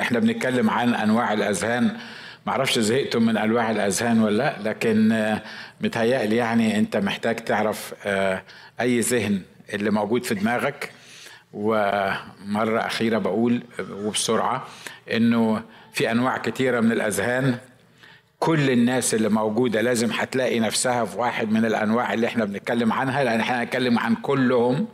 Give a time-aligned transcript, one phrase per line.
[0.00, 1.96] إحنا بنتكلم عن أنواع الأذهان.
[2.46, 5.42] معرفش زهقتم من أنواع الأذهان ولا لأ لكن آه،
[5.80, 8.42] متهيألي يعني أنت محتاج تعرف آه،
[8.80, 9.40] أي ذهن
[9.74, 10.90] اللي موجود في دماغك.
[11.52, 14.66] ومرة أخيرة بقول وبسرعة
[15.12, 15.62] إنه
[15.92, 17.56] في أنواع كتيرة من الأذهان
[18.38, 23.24] كل الناس اللي موجودة لازم هتلاقي نفسها في واحد من الأنواع اللي إحنا بنتكلم عنها
[23.24, 24.86] لأن إحنا هنتكلم عن كلهم.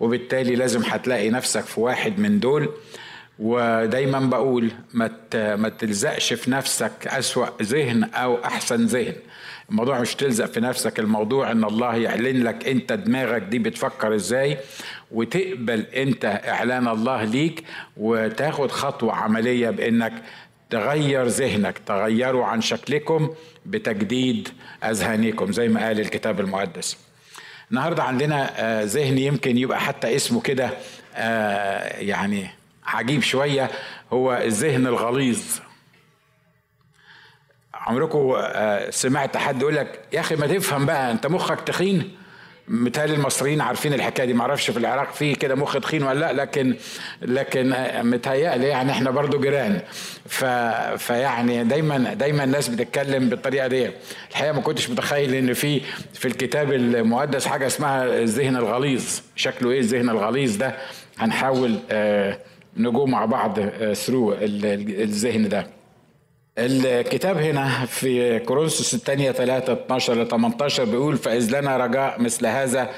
[0.00, 2.68] وبالتالي لازم هتلاقي نفسك في واحد من دول.
[3.38, 9.14] ودايما بقول ما ما تلزقش في نفسك أسوأ ذهن أو أحسن ذهن.
[9.70, 14.58] الموضوع مش تلزق في نفسك الموضوع إن الله يعلن لك أنت دماغك دي بتفكر إزاي
[15.10, 17.64] وتقبل أنت إعلان الله ليك
[17.96, 20.12] وتاخد خطوة عملية بإنك
[20.70, 23.30] تغير ذهنك تغيروا عن شكلكم
[23.66, 24.48] بتجديد
[24.84, 26.96] أذهانكم زي ما قال الكتاب المقدس.
[27.70, 30.70] النهارده عندنا آه، ذهن يمكن يبقى حتى اسمه كده
[31.16, 32.46] آه، يعني
[32.86, 33.70] عجيب شوية
[34.12, 35.42] هو الذهن الغليظ.
[37.74, 42.16] عمركم آه، سمعت حد يقول لك يا أخي ما تفهم بقى أنت مخك تخين.
[42.68, 46.74] متهيألي المصريين عارفين الحكاية دي معرفش في العراق في كده مخ تخين ولا لأ لكن
[47.22, 49.80] لكن آه، متهيألي يعني إحنا برضو جيران.
[50.28, 50.44] ف
[50.98, 53.90] فيعني دايما دايما الناس بتتكلم بالطريقة دي.
[54.30, 55.80] الحقيقة ما كنتش متخيل إن في
[56.14, 59.20] في الكتاب المقدس حاجة اسمها الذهن الغليظ.
[59.36, 60.76] شكله إيه الذهن الغليظ ده؟
[61.18, 62.38] هنحاول آه
[62.76, 63.60] نجو مع بعض
[63.92, 65.66] ثرو آه، الذهن ده.
[66.58, 72.90] الكتاب هنا في كورنثوس الثانية 3 12 ل 18 بيقول فإذ لنا رجاء مثل هذا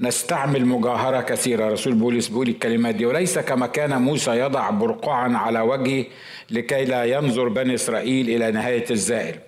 [0.00, 1.68] نستعمل مجاهرة كثيرة.
[1.68, 6.04] رسول بولس بيقول الكلمات دي وليس كما كان موسى يضع برقعا على وجهه
[6.50, 9.38] لكي لا ينظر بني إسرائيل إلى نهاية الزائر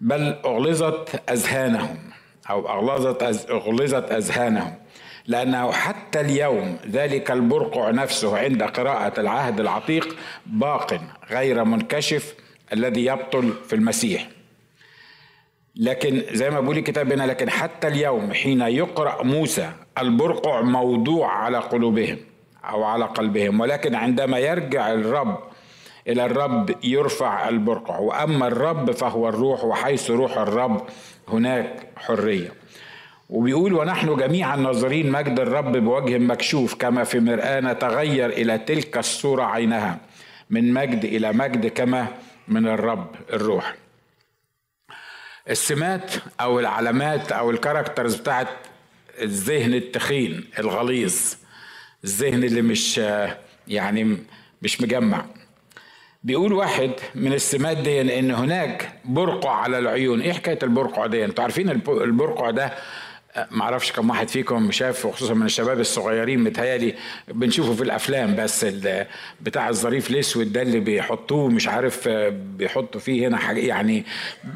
[0.00, 1.96] بل أغلظت أذهانهم.
[2.50, 4.74] أو أغلظت أغلظت أذهانهم.
[5.28, 12.34] لأنه حتى اليوم ذلك البرقع نفسه عند قراءة العهد العتيق باق غير منكشف
[12.72, 14.28] الذي يبطل في المسيح.
[15.76, 21.58] لكن زي ما بيقول الكتاب هنا لكن حتى اليوم حين يقرأ موسى البرقع موضوع على
[21.58, 22.18] قلوبهم
[22.64, 25.38] أو على قلبهم ولكن عندما يرجع الرب
[26.08, 30.86] إلى الرب يرفع البرقع وأما الرب فهو الروح وحيث روح الرب
[31.28, 32.52] هناك حرية.
[33.28, 39.44] وبيقول ونحن جميعا ناظرين مجد الرب بوجه مكشوف كما في مرآة نتغير إلى تلك الصورة
[39.44, 39.98] عينها
[40.50, 42.06] من مجد إلى مجد كما
[42.48, 43.74] من الرب الروح.
[45.50, 48.48] السمات أو العلامات أو الكاركترز بتاعت
[49.22, 51.34] الذهن التخين الغليظ
[52.04, 53.00] الذهن اللي مش
[53.68, 54.16] يعني
[54.62, 55.24] مش مجمع.
[56.24, 60.20] بيقول واحد من السمات دي إن هناك برقع على العيون.
[60.20, 62.72] إيه حكاية البرقع دي؟ أنتوا عارفين البرقع ده
[63.50, 66.94] ما أعرفش كم واحد فيكم شاف وخصوصا من الشباب الصغيرين متهيألي
[67.28, 68.66] بنشوفه في الأفلام بس
[69.40, 72.08] بتاع الظريف الأسود ده اللي بيحطوه مش عارف
[72.56, 74.04] بيحطوا فيه هنا حاجة يعني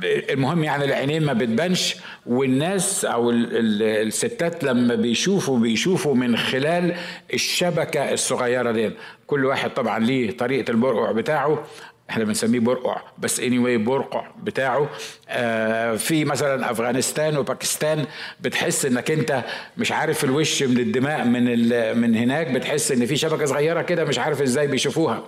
[0.04, 1.96] المهم يعني العينين ما بتبانش
[2.26, 6.94] والناس أو الستات لما بيشوفوا بيشوفوا من خلال
[7.34, 8.90] الشبكة الصغيرة دي
[9.32, 11.64] كل واحد طبعا ليه طريقة البرقع بتاعه.
[12.10, 14.88] إحنا بنسميه برقع بس اني anyway برقع بتاعه.
[15.28, 18.04] آه في مثلا أفغانستان وباكستان
[18.40, 19.44] بتحس إنك أنت
[19.78, 21.44] مش عارف الوش من الدماء من
[22.00, 22.46] من هناك.
[22.50, 25.22] بتحس إن في شبكة صغيرة كده مش عارف إزاي بيشوفوها.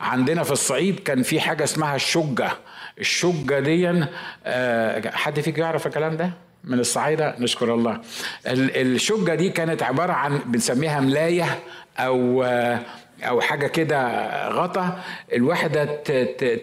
[0.00, 2.50] عندنا في الصعيد كان في حاجة اسمها الشجة.
[2.98, 4.04] الشجة دي
[4.46, 6.30] آه حد فيك يعرف الكلام ده؟
[6.64, 8.00] من الصعايدة؟ نشكر الله.
[8.46, 11.58] الشجة دي كانت عبارة عن بنسميها ملاية
[11.98, 12.80] أو آه
[13.22, 14.08] أو حاجة كده
[14.48, 15.00] غطا
[15.32, 16.12] الواحده ت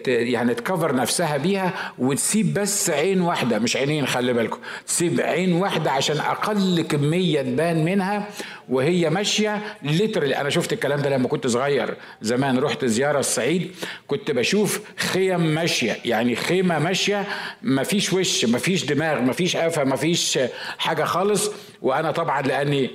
[0.04, 4.58] ت يعني تكفر نفسها بيها وتسيب بس عين واحدة مش عينين خلي بالكم.
[4.86, 8.28] تسيب عين واحدة عشان أقل كمية تبان منها
[8.68, 9.60] وهي ماشية.
[9.82, 13.74] ليترلي أنا شفت الكلام ده لما كنت صغير زمان رحت زيارة الصعيد
[14.06, 15.96] كنت بشوف خيم ماشية.
[16.04, 17.24] يعني خيمة ماشية
[17.62, 20.38] مفيش وش مفيش دماغ مفيش قفا مفيش
[20.78, 21.50] حاجة خالص.
[21.82, 22.90] وأنا طبعا لأني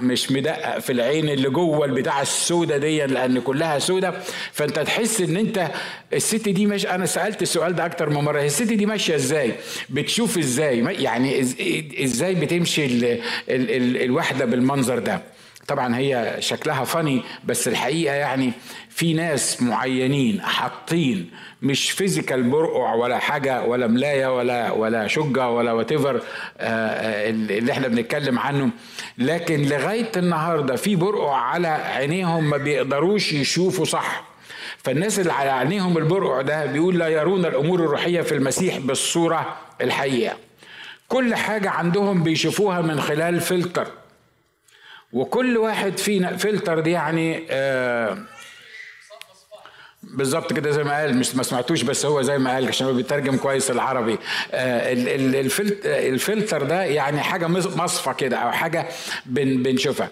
[0.00, 4.14] مش مدقق في العين اللي جوه البتاع السودة دي لأن كلها سودة.
[4.52, 5.70] فأنت تحس إن أنت
[6.12, 9.52] الست دي مش أنا سألت السؤال ده أكتر من مرة الست دي ماشية إزاي؟
[9.90, 11.40] بتشوف إزاي؟ يعني
[12.04, 13.20] إزاي بتمشي ال ال
[13.70, 15.35] ال الواحدة بالمنظر ده؟
[15.68, 18.52] طبعا هي شكلها funny بس الحقيقة يعني
[18.88, 21.30] في ناس معينين حاطين
[21.62, 26.20] مش physical برقع ولا حاجة ولا ملاية ولا ولا شجة ولا what آه،
[26.58, 28.70] آه، اللي إحنا بنتكلم عنه.
[29.18, 34.24] لكن لغاية النهارده في برقع على عينيهم ما بيقدروش يشوفوا صح.
[34.78, 40.36] فالناس اللي على عينيهم البرقع ده بيقول لا يرون الأمور الروحية في المسيح بالصورة الحقيقة.
[41.08, 43.86] كل حاجة عندهم بيشوفوها من خلال فلتر.
[45.12, 48.18] وكل واحد فينا فلتر دي يعني آه
[50.14, 52.92] بالظبط كده زي ما قال مش ما سمعتوش بس هو زي ما قال عشان هو
[52.92, 54.18] بيترجم كويس العربي.
[54.52, 54.92] آه
[56.08, 58.86] الفلتر ده يعني حاجة مصفى كده أو حاجة
[59.26, 60.08] بن بنشوفها.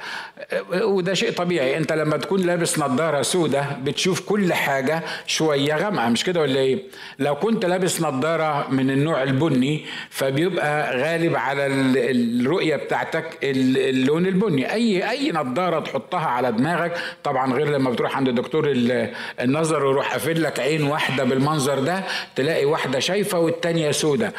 [0.53, 1.77] آه، وده شيء طبيعي.
[1.77, 6.83] أنت لما تكون لابس نظارة سوداء بتشوف كل حاجة شوية غامقة مش كده ولا إيه؟
[7.19, 14.73] لو كنت لابس نظارة من النوع البني فبيبقى غالب على الرؤية بتاعتك اللون البني.
[14.73, 16.93] اي أي نظارة تحطها على دماغك
[17.25, 18.73] طبعا غير لما بتروح عند دكتور
[19.41, 22.05] النظر ويروح قافل لك عين واحدة بالمنظر ده
[22.37, 24.33] تلاقي واحدة شايفة والتانية سودة.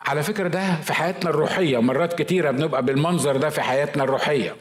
[0.00, 4.56] على فكرة ده في حياتنا الروحية مرات كتيرة بنبقى بالمنظر ده في حياتنا الروحية.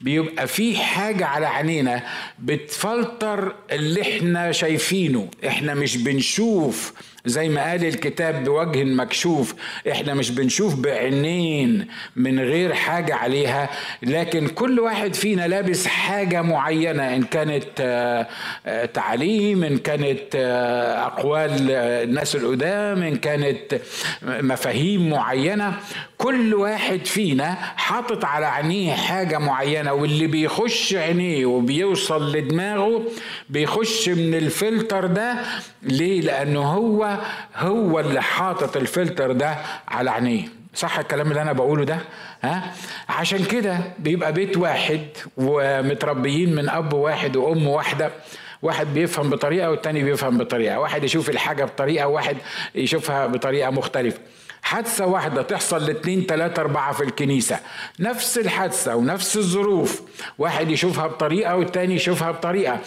[0.00, 2.02] بيبقى في حاجة على عينينا
[2.38, 5.28] بتفلتر اللي إحنا شايفينه.
[5.46, 6.92] إحنا مش بنشوف
[7.26, 9.54] زي ما قال الكتاب بوجه مكشوف
[9.90, 11.86] إحنا مش بنشوف بعينين
[12.16, 13.70] من غير حاجة عليها
[14.02, 18.26] لكن كل واحد فينا لابس حاجة معينة إن كانت آه،
[18.66, 23.80] آه، تعليم إن كانت آه، أقوال الناس القدام إن كانت
[24.22, 25.74] مفاهيم معينة.
[26.18, 33.02] كل واحد فينا حاطط على عينيه حاجة معينة واللي بيخش عينيه وبيوصل لدماغه
[33.50, 35.34] بيخش من الفلتر ده
[35.82, 37.15] ليه؟ لأنه هو
[37.56, 39.56] هو اللي حاطط الفلتر ده
[39.88, 40.48] على عينيه.
[40.74, 41.98] صح الكلام اللي أنا بقوله ده؟
[42.42, 42.62] ها؟
[43.08, 45.00] عشان كده بيبقى بيت واحد
[45.36, 48.10] ومتربيين من أب واحد وأم واحدة.
[48.62, 50.78] واحد بيفهم بطريقة والتاني بيفهم بطريقة.
[50.80, 52.36] واحد يشوف الحاجة بطريقة وواحد
[52.74, 54.18] يشوفها بطريقة مختلفة.
[54.66, 57.58] حادثة واحدة تحصل لاتنين تلاتة أربعة في الكنيسة.
[58.00, 60.02] نفس الحادثة ونفس الظروف.
[60.38, 62.80] واحد يشوفها بطريقة والتاني يشوفها بطريقة.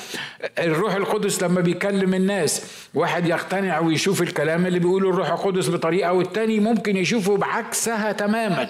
[0.60, 6.60] الروح القدس لما بيكلم الناس واحد يقتنع ويشوف الكلام اللي بيقوله الروح القدس بطريقة والتاني
[6.60, 8.70] ممكن يشوفه بعكسها تماما.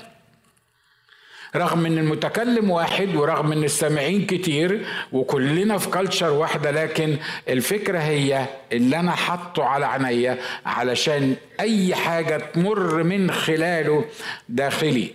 [1.55, 7.17] رغم إن المتكلم واحد ورغم إن السامعين كتير وكلنا في كلتشر واحدة لكن
[7.49, 14.05] الفكرة هي اللي أنا حاطه على عينيا علشان أي حاجة تمر من خلاله
[14.49, 15.11] داخلي.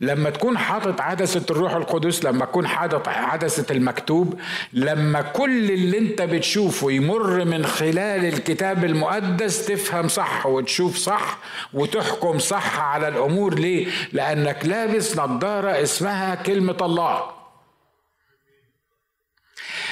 [0.00, 4.40] لما تكون حاطط عدسة الروح القدس لما تكون حاطط عدسة المكتوب
[4.72, 11.38] لما كل اللي انت بتشوفه يمر من خلال الكتاب المقدس تفهم صح وتشوف صح
[11.74, 17.37] وتحكم صح على الأمور ليه؟ لأنك لابس نظارة اسمها كلمة الله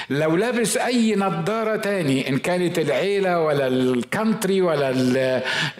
[0.09, 4.91] لو لابس أي نظارة تاني إن كانت العيلة ولا الكانتري ولا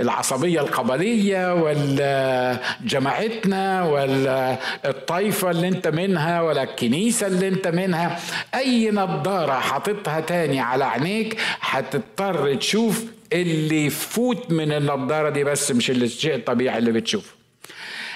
[0.01, 8.19] العصبية القبلية ولا جماعتنا ولا الطائفه اللي أنت منها ولا الكنيسة اللي أنت منها
[8.56, 13.03] أي نظارة حاططها تاني على عينيك هتضطر تشوف
[13.33, 17.37] اللي يفوت من النظارة دي بس مش الشيء الطبيعي اللي بتشوفه.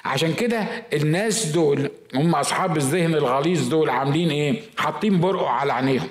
[0.05, 6.07] عشان كده الناس دول هم أصحاب الذهن الغليظ دول عاملين إيه؟ حاطين برقع على عينيهم.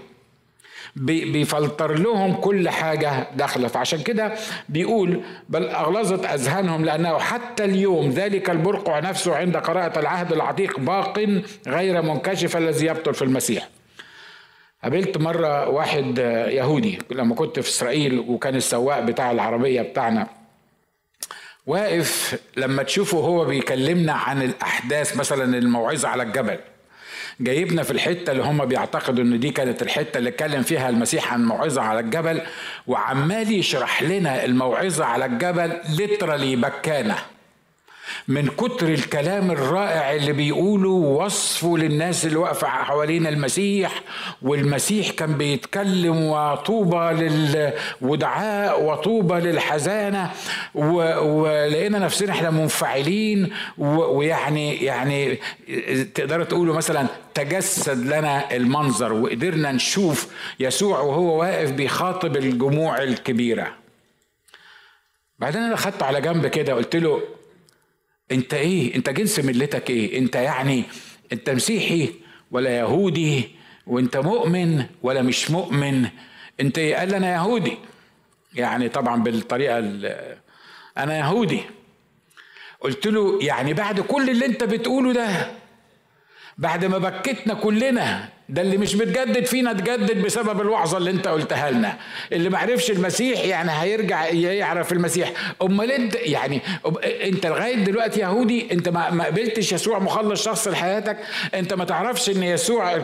[0.97, 3.69] بيفلتر لهم كل حاجة داخلة.
[3.69, 4.35] فعشان كده
[4.69, 11.19] بيقول بل أغلظت أذهانهم لأنه حتى اليوم ذلك البرقع نفسه عند قراءة العهد العتيق باق
[11.69, 13.69] غير منكشف الذي يبطل في المسيح.
[14.83, 20.40] قابلت مرة واحد يهودي لما كنت في إسرائيل وكان السواق بتاع العربية بتاعنا.
[21.67, 26.59] واقف لما تشوفه هو بيكلمنا عن الأحداث مثلا الموعظة على الجبل.
[27.41, 31.45] جايبنا في الحتة اللي هم بيعتقدوا إن دي كانت الحتة اللي اتكلم فيها المسيح عن
[31.45, 32.41] موعظة على الجبل
[32.87, 37.17] وعمال يشرح لنا الموعظة على الجبل لترالي بكانة.
[38.29, 44.03] من كتر الكلام الرائع اللي بيقوله وصفه للناس اللي واقفة حوالين المسيح
[44.43, 47.29] والمسيح كان بيتكلم وطوبى
[48.01, 50.31] للودعاء وطوبى للحزانة
[50.75, 55.39] ولقينا نفسنا إحنا منفعلين ويعني يعني
[56.15, 60.29] تقدروا تقولوا مثلا تجسد لنا المنظر وقدرنا نشوف
[60.61, 63.73] يسوع وهو واقف بيخاطب الجموع الكبيرة.
[65.39, 67.21] بعدين أنا خدته على جنب كده قلت له
[68.33, 70.85] انت إيه؟ انت جنس ملتك إيه؟ انت يعني
[71.33, 72.11] انت مسيحي
[72.51, 73.49] ولا يهودي
[73.87, 76.09] وانت مؤمن ولا مش مؤمن؟
[76.61, 77.77] انت إيه؟ قال أنا يهودي.
[78.55, 79.79] يعني طبعا بالطريقة
[80.99, 81.61] أنا يهودي.
[82.81, 85.51] قلت له يعني بعد كل اللي انت بتقوله ده
[86.61, 91.71] بعد ما بكتنا كلنا ده اللي مش متجدد فينا اتجدد بسبب الوعظة اللي انت قلتها
[91.71, 91.97] لنا.
[92.33, 95.33] اللي ما عرفش المسيح يعني هيرجع يعرف المسيح.
[95.63, 96.61] امال انت يعني
[97.25, 101.17] انت لغاية دلوقتي يهودي انت ما قبلتش يسوع مخلص شخص لحياتك؟
[101.55, 102.99] انت ما تعرفش إن يسوع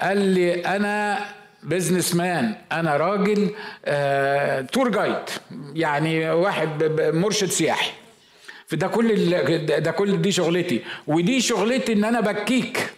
[0.00, 1.18] قال لي أنا
[1.62, 3.50] بزنس مان أنا راجل
[3.84, 5.14] آه تور جايد
[5.74, 6.84] يعني واحد
[7.14, 7.90] مرشد سياحي.
[8.70, 9.30] فده كل
[9.80, 10.80] ده كل دي شغلتي.
[11.06, 12.90] ودي شغلتي إن أنا بكيك.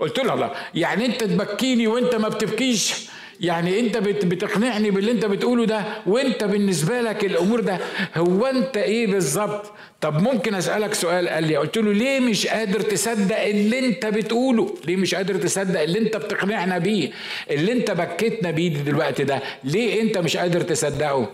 [0.00, 2.94] قلت له الله يعني أنت تبكيني وأنت ما بتبكيش؟
[3.40, 7.78] يعني أنت بتقنعني باللي أنت بتقوله ده؟ وأنت بالنسبة لك الأمور ده
[8.16, 12.80] هو أنت إيه بالظبط؟ طب ممكن أسألك سؤال؟ قال لي قلت له ليه مش قادر
[12.80, 17.10] تصدق اللي أنت بتقوله؟ ليه مش قادر تصدق اللي أنت بتقنعنا بيه؟
[17.50, 21.30] اللي أنت بكيتنا بيه دلوقتي ده ليه أنت مش قادر تصدقه؟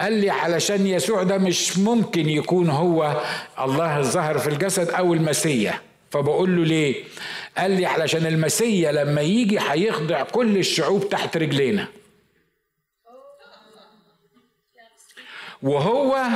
[0.00, 3.22] قال لي علشان يسوع ده مش ممكن يكون هو
[3.58, 5.80] الله الظاهر في الجسد أو المسيح.
[6.10, 7.04] فبقول له ليه؟
[7.58, 11.88] قال لي علشان المسيا لما يجي هيخضع كل الشعوب تحت رجلينا.
[15.62, 16.26] وهو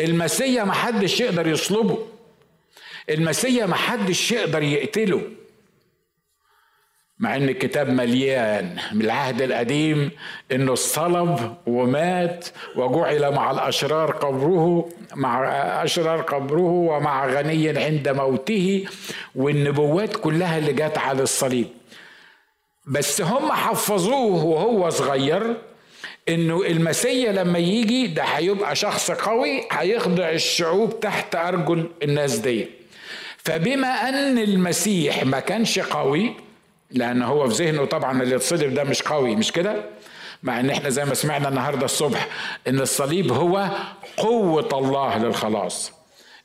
[0.00, 2.06] المسيا محدش يقدر يصلبه.
[3.10, 5.22] المسيا محدش يقدر يقتله.
[7.18, 10.10] مع إن الكتاب مليان من العهد القديم
[10.52, 15.44] إنه الصلب ومات وجعل مع الأشرار قبره مع
[15.84, 18.84] أشرار قبره ومع غني عند موته
[19.34, 21.66] والنبوات كلها اللي جت على الصليب.
[22.86, 25.56] بس هم حفظوه وهو صغير
[26.28, 32.66] إنه المسيا لما يجي ده هيبقى شخص قوي هيخضع الشعوب تحت أرجل الناس دي.
[33.36, 36.34] فبما أن المسيح ما كانش قوي
[36.94, 39.84] لأن هو في ذهنه طبعا اللي اتصلب ده مش قوي مش كده؟
[40.42, 42.28] مع إن إحنا زي ما سمعنا النهارده الصبح
[42.68, 43.68] إن الصليب هو
[44.16, 45.92] قوة الله للخلاص.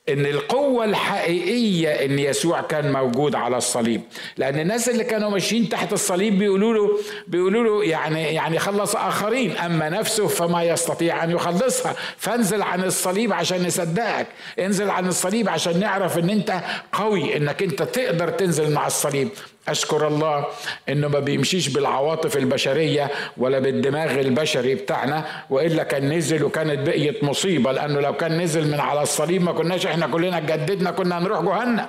[0.08, 4.00] إن القوة الحقيقية إن يسوع كان موجود على الصليب.
[4.36, 9.56] لأن الناس اللي كانوا ماشيين تحت الصليب بيقولوا له بيقولوا له يعني يعني خلص آخرين.
[9.56, 11.94] أما نفسه فما يستطيع أن يخلصها.
[12.16, 14.26] فانزل عن الصليب عشان نصدقك
[14.58, 16.60] انزل عن الصليب عشان نعرف إن أنت
[16.92, 19.28] قوي إنك أنت تقدر تنزل مع الصليب.
[19.68, 20.46] أشكر الله
[20.88, 27.72] إنه ما بيمشيش بالعواطف البشرية ولا بالدماغ البشري بتاعنا وإلا كان نزل وكانت بقيت مصيبة
[27.72, 31.86] لأنه لو كان نزل من على الصليب ما كناش إحنا كلنا اتجددنا كنا هنروح جهنم.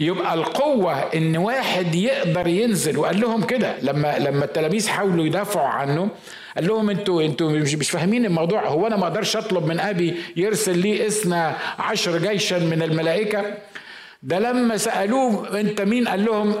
[0.00, 6.08] يبقى القوة إن واحد يقدر ينزل وقال لهم كده لما لما التلاميذ حاولوا يدافعوا عنه
[6.56, 10.14] قال لهم أنتوا أنتوا مش, مش فاهمين الموضوع هو أنا ما أقدرش أطلب من أبي
[10.36, 13.44] يرسل لي اثنا عشر جيشا من الملائكة؟
[14.26, 16.54] ده لما سألوه انت مين؟ قال لهم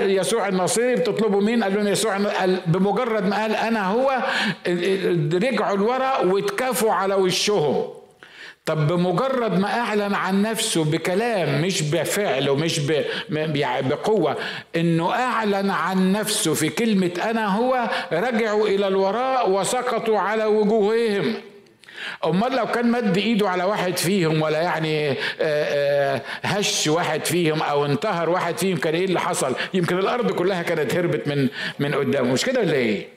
[0.00, 4.22] يسوع الناصري بتطلبوا مين؟ قال لهم يسوع قال بمجرد ما قال أنا هو
[5.32, 7.84] رجعوا لورا واتكافوا على وشهم.
[8.66, 12.80] طب بمجرد ما أعلن عن نفسه بكلام مش بفعل ومش
[13.30, 14.36] يعني بقوة
[14.76, 21.34] إنه أعلن عن نفسه في كلمة أنا هو رجعوا إلى الوراء وسقطوا على وجوههم.
[22.24, 27.62] أمال لو كان مد إيده على واحد فيهم ولا يعني آه، آه، هش واحد فيهم
[27.62, 31.48] أو انتهر واحد فيهم كان إيه اللي حصل؟ يمكن الأرض كلها كانت هربت من
[31.78, 32.32] من قدامه.
[32.32, 33.08] مش كده ولا إيه؟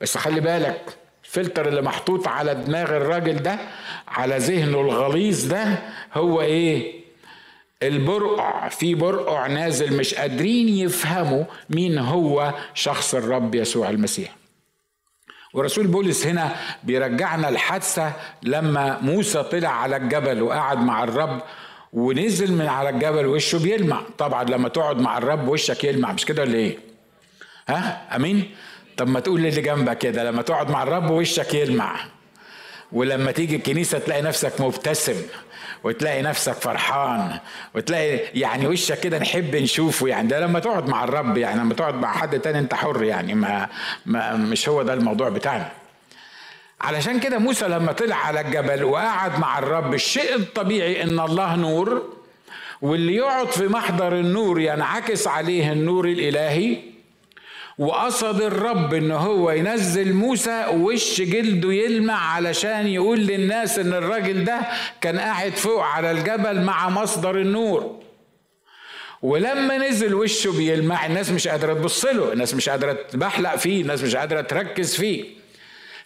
[0.00, 0.82] بس خلي بالك
[1.24, 3.58] الفلتر اللي محطوط على دماغ الراجل ده
[4.08, 5.78] على ذهنه الغليظ ده
[6.14, 7.00] هو إيه؟
[7.82, 8.68] البرقع.
[8.68, 14.39] في برقع نازل مش قادرين يفهموا مين هو شخص الرب يسوع المسيح.
[15.54, 21.42] ورسول بولس هنا بيرجعنا الحادثة لما موسى طلع على الجبل وقعد مع الرب
[21.92, 24.00] ونزل من على الجبل وشه بيلمع.
[24.18, 26.78] طبعا لما تقعد مع الرب وشك يلمع مش كده ولا إيه؟
[27.68, 28.50] ها؟ أمين؟
[28.96, 31.96] طب ما تقول للي جنبك كده لما تقعد مع الرب وشك يلمع.
[32.92, 35.16] ولما تيجي الكنيسة تلاقي نفسك مبتسم.
[35.84, 37.38] وتلاقي نفسك فرحان
[37.74, 40.28] وتلاقي يعني وشك كده نحب نشوفه يعني.
[40.28, 43.34] ده لما تقعد مع الرب يعني لما تقعد مع حد تاني انت حر يعني.
[43.34, 43.68] ما,
[44.06, 45.68] ما مش هو ده الموضوع بتاعنا.
[46.80, 52.02] علشان كده موسى لما طلع على الجبل وقعد مع الرب الشيء الطبيعي إن الله نور
[52.82, 56.89] واللي يقعد في محضر النور ينعكس عليه النور الإلهي.
[57.78, 64.60] وقصد الرب إن هو ينزل موسى وش جلده يلمع علشان يقول للناس إن الراجل ده
[65.00, 68.00] كان قاعد فوق على الجبل مع مصدر النور.
[69.22, 74.02] ولما نزل وشه بيلمع الناس مش قادرة تبص له الناس مش قادرة تبحلق فيه الناس
[74.02, 75.24] مش قادرة تركز فيه.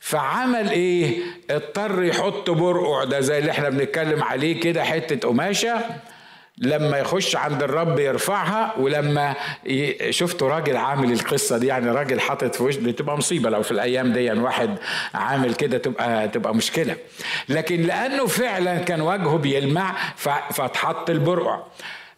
[0.00, 1.18] فعمل إيه؟
[1.50, 5.80] اضطر يحط برقع ده زي اللي إحنا بنتكلم عليه كده حتة قماشة.
[6.58, 9.34] لما يخش عند الرب يرفعها ولما
[10.10, 13.70] شفتوا راجل عامل القصة دي؟ يعني راجل حاطط في وش دي تبقى مصيبة لو في
[13.70, 14.76] الأيام دي يعني واحد
[15.14, 16.96] عامل كده تبقى تبقى مشكلة.
[17.48, 19.94] لكن لأنه فعلا كان وجهه بيلمع
[20.50, 21.62] فاتحط البرقع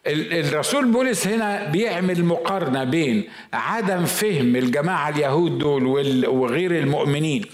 [0.07, 5.85] الرسول بولس هنا بيعمل مقارنة بين عدم فهم الجماعة اليهود دول
[6.27, 7.45] وغير المؤمنين.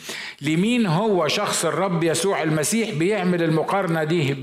[0.44, 4.36] لمين هو شخص الرب يسوع المسيح بيعمل المقارنة دي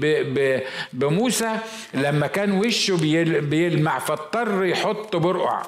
[0.93, 1.51] بموسى؟
[1.95, 2.97] لما كان وشه
[3.41, 5.63] بيلمع فاضطر يحط برقع.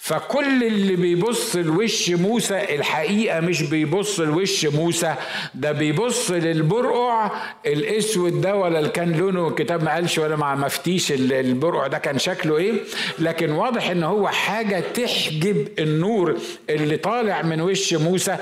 [0.00, 5.14] فكل اللي بيبص لوش موسى الحقيقة مش بيبص لوش موسى
[5.54, 7.30] ده بيبص للبرقع
[7.66, 12.18] الأسود ده ولا اللي كان لونه الكتاب ما قالش ولا ما مفتيش البرقع ده كان
[12.18, 12.72] شكله إيه.
[13.18, 16.36] لكن واضح إن هو حاجة تحجب النور
[16.70, 18.36] اللي طالع من وش موسى.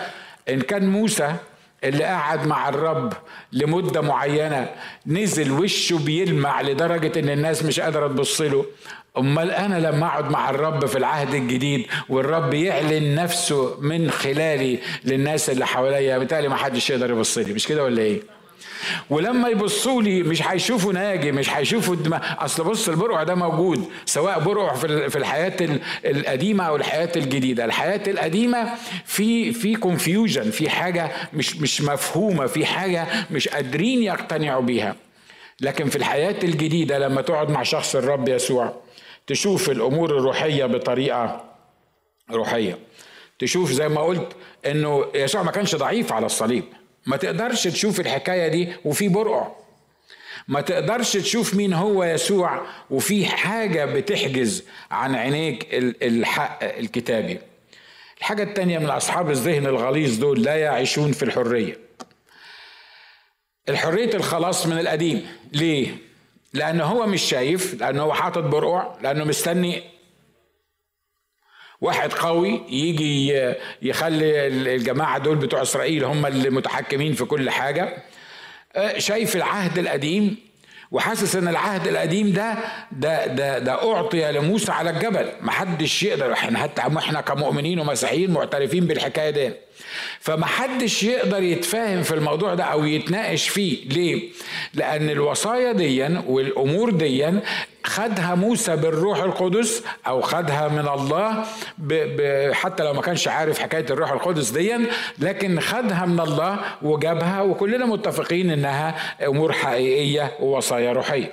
[0.48, 1.34] إن كان موسى
[1.84, 3.12] اللي قعد مع الرب
[3.52, 4.68] لمدة معينة
[5.06, 8.66] نزل وشه بيلمع لدرجة إن الناس مش قادرة تبص له.
[9.18, 15.50] أمال أنا لما أقعد مع الرب في العهد الجديد والرب يعلن نفسه من خلالي للناس
[15.50, 17.52] اللي حواليا بالتالي ما حدش يقدر يبص لي.
[17.52, 18.35] مش كده ولا إيه؟
[19.10, 24.40] ولما يبصوا لي مش هيشوفوا ناجي مش هيشوفوا الدماء أصل بص البرع ده موجود سواء
[24.40, 24.74] برع
[25.08, 27.64] في الحياة القديمة أو الحياة الجديدة.
[27.64, 34.62] الحياة القديمة في في كونفيوجن في حاجة مش مش مفهومة في حاجة مش قادرين يقتنعوا
[34.62, 34.96] بيها.
[35.60, 38.74] لكن في الحياة الجديدة لما تقعد مع شخص الرب يسوع
[39.26, 41.44] تشوف الأمور الروحية بطريقة
[42.30, 42.78] روحية.
[43.38, 44.28] تشوف زي ما قلت
[44.66, 46.64] إنه يسوع ما كانش ضعيف على الصليب.
[47.06, 49.48] ما تقدرش تشوف الحكاية دي وفي برقع.
[50.48, 55.66] ما تقدرش تشوف مين هو يسوع وفي حاجة بتحجز عن عينيك
[56.02, 57.38] الحق الكتابي.
[58.18, 61.78] الحاجة التانية من أصحاب الذهن الغليظ دول لا يعيشون في الحرية.
[63.68, 65.26] الحرية الخلاص من القديم.
[65.52, 65.96] ليه؟
[66.52, 69.82] لأنه هو مش شايف لأنه هو حاطط برقع لأنه مستني
[71.80, 73.52] واحد قوي يجي
[73.82, 78.02] يخلي الجماعة دول بتوع إسرائيل هم اللي متحكمين في كل حاجة.
[78.76, 80.36] آه، شايف العهد القديم
[80.90, 82.54] وحاسس إن العهد القديم ده
[82.92, 85.28] ده ده ده أعطي لموسى على الجبل.
[85.40, 89.50] محدش يقدر إحنا حتى إحنا كمؤمنين ومسيحيين معترفين بالحكاية دي.
[90.20, 93.88] فمحدش يقدر يتفاهم في الموضوع ده أو يتناقش فيه.
[93.88, 94.28] ليه؟
[94.74, 97.42] لأن الوصايا ديا والأمور ديا
[97.86, 101.44] خدها موسى بالروح القدس أو خدها من الله
[101.78, 104.76] ب ب حتى لو ما كانش عارف حكاية الروح القدس دي
[105.18, 111.32] لكن خدها من الله وجابها وكلنا متفقين إنها أمور حقيقية ووصايا روحية.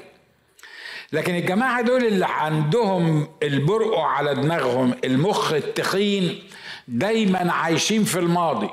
[1.11, 6.43] لكن الجماعة دول اللي عندهم البرقع على دماغهم المخ التخين
[6.87, 8.69] دايما عايشين في الماضي.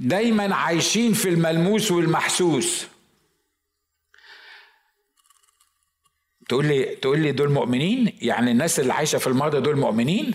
[0.00, 2.86] دايما عايشين في الملموس والمحسوس.
[6.48, 10.34] تقول لي تقول لي دول مؤمنين؟ يعني الناس اللي عايشة في الماضي دول مؤمنين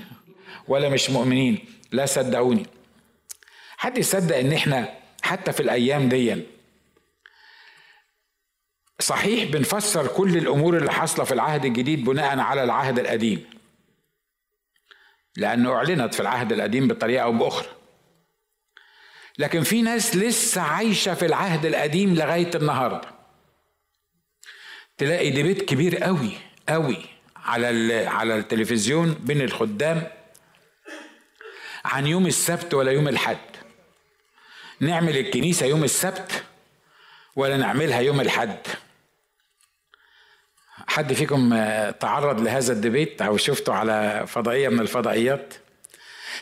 [0.67, 1.59] ولا مش مؤمنين؟
[1.91, 2.65] لا صدقوني.
[3.77, 4.89] حد يصدق إن إحنا
[5.21, 6.43] حتى في الأيام دي
[8.99, 13.45] صحيح بنفسر كل الأمور اللي حاصلة في العهد الجديد بناء على العهد القديم؟
[15.37, 17.69] لأنه أعلنت في العهد القديم بطريقة أو بأخرى.
[19.37, 23.20] لكن في ناس لسه عايشة في العهد القديم لغاية النهارده.
[25.01, 26.31] تلاقي ديبيت كبير قوي
[26.69, 26.97] قوي
[27.35, 30.07] على على التلفزيون بين الخدام
[31.85, 33.37] عن يوم السبت ولا يوم الحد
[34.79, 36.43] نعمل الكنيسة يوم السبت
[37.35, 38.57] ولا نعملها يوم الحد
[40.87, 41.49] حد فيكم
[41.99, 45.53] تعرض لهذا الدبيت أو شفته على فضائية من الفضائيات؟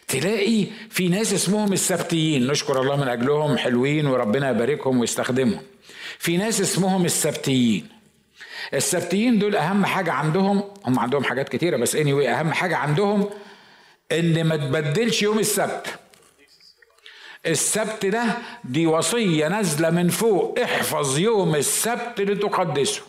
[0.08, 5.62] تلاقي في ناس اسمهم السبتيين نشكر الله من أجلهم حلوين وربنا يباركهم ويستخدمهم.
[6.18, 7.99] في ناس اسمهم السبتيين.
[8.74, 13.30] السبتيين دول أهم حاجة عندهم هم عندهم حاجات كتيرة بس اني anyway أهم حاجة عندهم
[14.12, 15.88] إن ما تبدلش يوم السبت.
[17.46, 18.24] السبت ده
[18.64, 23.02] دي وصية نازلة من فوق احفظ يوم السبت لتقدسه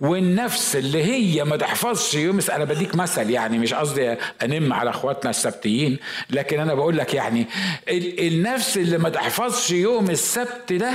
[0.00, 5.30] والنفس اللي هي ما تحفظش يوم أنا بديك مثل يعني مش قصدي أنم على أخواتنا
[5.30, 5.98] السبتيين
[6.30, 7.46] لكن أنا بقول لك يعني
[8.18, 10.92] النفس اللي ما تحفظش يوم السبت ده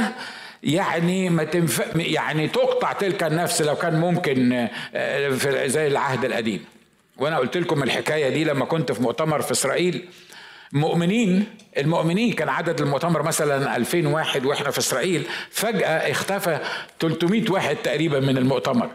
[0.66, 1.82] يعني ما تنف...
[1.96, 6.66] يعني تقطع تلك النفس لو كان ممكن آه، في زي العهد القديم.
[7.18, 10.10] وأنا قلت لكم الحكاية دي لما كنت في مؤتمر في إسرائيل.
[10.74, 11.46] مؤمنين
[11.78, 15.24] المؤمنين كان عدد المؤتمر مثلا 2000 واحد وإحنا في إسرائيل.
[15.50, 16.60] فجأة اختفى
[17.00, 18.90] 300 واحد تقريبا من المؤتمر.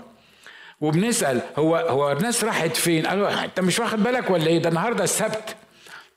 [0.80, 5.04] وبنسأل هو هو الناس راحت فين؟ قالوا أنت مش واخد بالك ولا إيه؟ ده النهارده
[5.04, 5.56] السبت.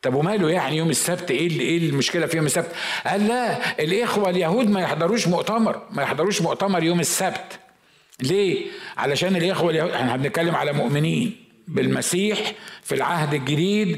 [0.04, 2.72] طب وماله يعني يوم السبت إيه إيه المشكلة في يوم السبت؟
[3.06, 7.60] قال لا الإخوة اليهود ما يحضروش مؤتمر ما يحضروش مؤتمر يوم السبت
[8.22, 8.66] ليه؟
[8.98, 11.36] علشان الإخوة اليهود إحنا بنتكلم على مؤمنين
[11.68, 12.40] بالمسيح
[12.84, 13.98] في العهد الجديد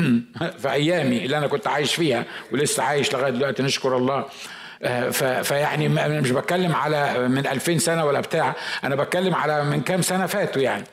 [0.62, 4.24] في أيامي اللي أنا كنت عايش فيها ولسه عايش لغاية دلوقتي نشكر الله
[4.82, 5.10] آه،
[5.42, 10.02] فيعني أنا مش بتكلم على من 2000 سنة ولا بتاع أنا بتكلم على من كام
[10.02, 10.84] سنة فاتوا يعني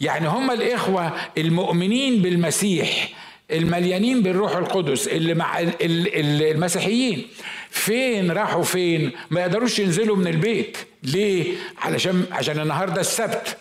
[0.00, 3.08] يعني هم الإخوة المؤمنين بالمسيح
[3.52, 7.28] المليانين بالروح القدس اللي مع المسيحيين.
[7.70, 10.76] فين راحوا فين؟ ما يقدروش ينزلوا من البيت.
[11.02, 13.56] ليه؟ علشان عشان النهارده السبت.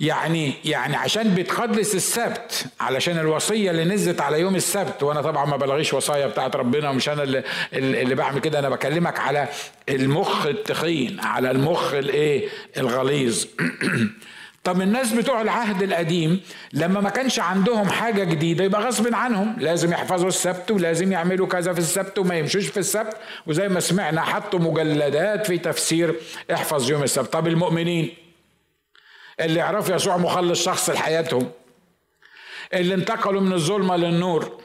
[0.00, 5.02] يعني يعني عشان بتقدس السبت علشان الوصية اللي نزلت على يوم السبت.
[5.02, 8.58] وأنا طبعا ما بلغيش وصايا بتاعت ربنا ومش أنا اللي, اللي بعمل كده.
[8.58, 9.48] أنا بكلمك على
[9.88, 13.44] المخ التخين على المخ الإيه؟ الغليظ.
[14.64, 16.40] طب الناس بتوع العهد القديم
[16.72, 19.56] لما ما كانش عندهم حاجة جديدة يبقى غصب عنهم.
[19.58, 23.16] لازم يحفظوا السبت ولازم يعملوا كذا في السبت وما يمشوش في السبت.
[23.46, 26.14] وزي ما سمعنا حطوا مجلدات في تفسير
[26.54, 27.32] احفظ يوم السبت.
[27.32, 28.14] طب المؤمنين
[29.40, 31.50] اللي يعرفوا يسوع مخلص شخص لحياتهم
[32.74, 34.61] اللي انتقلوا من الظلمة للنور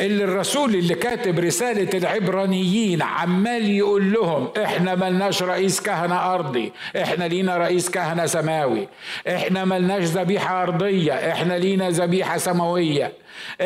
[0.00, 7.24] اللي الرسول اللي كاتب رسالة العبرانيين عمال يقول لهم إحنا ملناش رئيس كهنة أرضي إحنا
[7.24, 8.88] لينا رئيس كهنة سماوي
[9.28, 13.12] إحنا ملناش ذبيحة أرضية إحنا لينا ذبيحة سماوية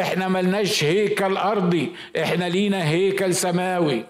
[0.01, 1.93] إحنا ملناش هيكل أرضي
[2.23, 4.05] إحنا لينا هيكل سماوي.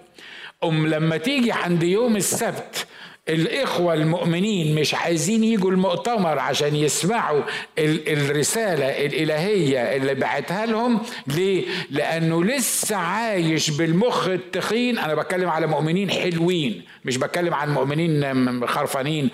[0.64, 2.86] أم لما تيجي عند يوم السبت
[3.28, 7.42] الإخوة المؤمنين مش عايزين يجوا المؤتمر عشان يسمعوا
[7.78, 11.00] الرسالة الإلهية اللي بعتها لهم.
[11.26, 14.98] ليه؟ لأنه لسه عايش بالمخ التخين.
[14.98, 19.30] أنا بتكلم على مؤمنين حلوين مش بتكلم عن مؤمنين خرفانين.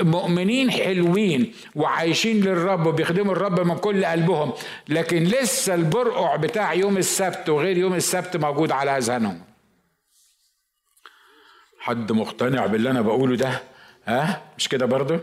[0.00, 4.52] مؤمنين حلوين وعايشين للرب وبيخدموا الرب من كل قلبهم.
[4.88, 9.55] لكن لسه البرقع بتاع يوم السبت وغير يوم السبت موجود على أذهانهم.
[11.86, 13.62] حد مقتنع باللي أنا بقوله ده؟
[14.06, 15.20] ها؟ مش كده برضه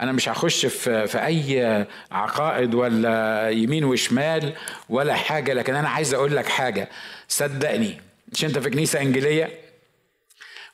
[0.00, 4.52] أنا مش هخش في في أي عقائد ولا يمين وشمال
[4.88, 6.88] ولا حاجة لكن أنا عايز أقول لك حاجة.
[7.28, 8.00] صدقني
[8.32, 9.50] مش أنت في كنيسة إنجيلية؟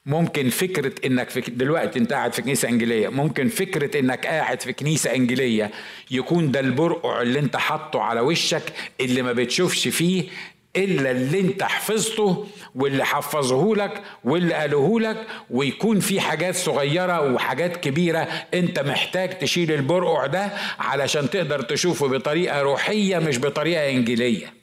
[0.06, 4.72] ممكن فكرة إنك في دلوقتي أنت قاعد في كنيسة إنجيلية ممكن فكرة إنك قاعد في
[4.72, 5.70] كنيسة إنجيلية
[6.10, 10.28] يكون ده البرقع اللي أنت حاطه على وشك اللي ما بتشوفش فيه
[10.76, 17.76] إلا اللي أنت حفظته واللي حفظه لك واللي قالوه لك ويكون في حاجات صغيرة وحاجات
[17.76, 18.18] كبيرة
[18.54, 24.54] أنت محتاج تشيل البرقع ده علشان تقدر تشوفه بطريقة روحية مش بطريقة إنجيلية.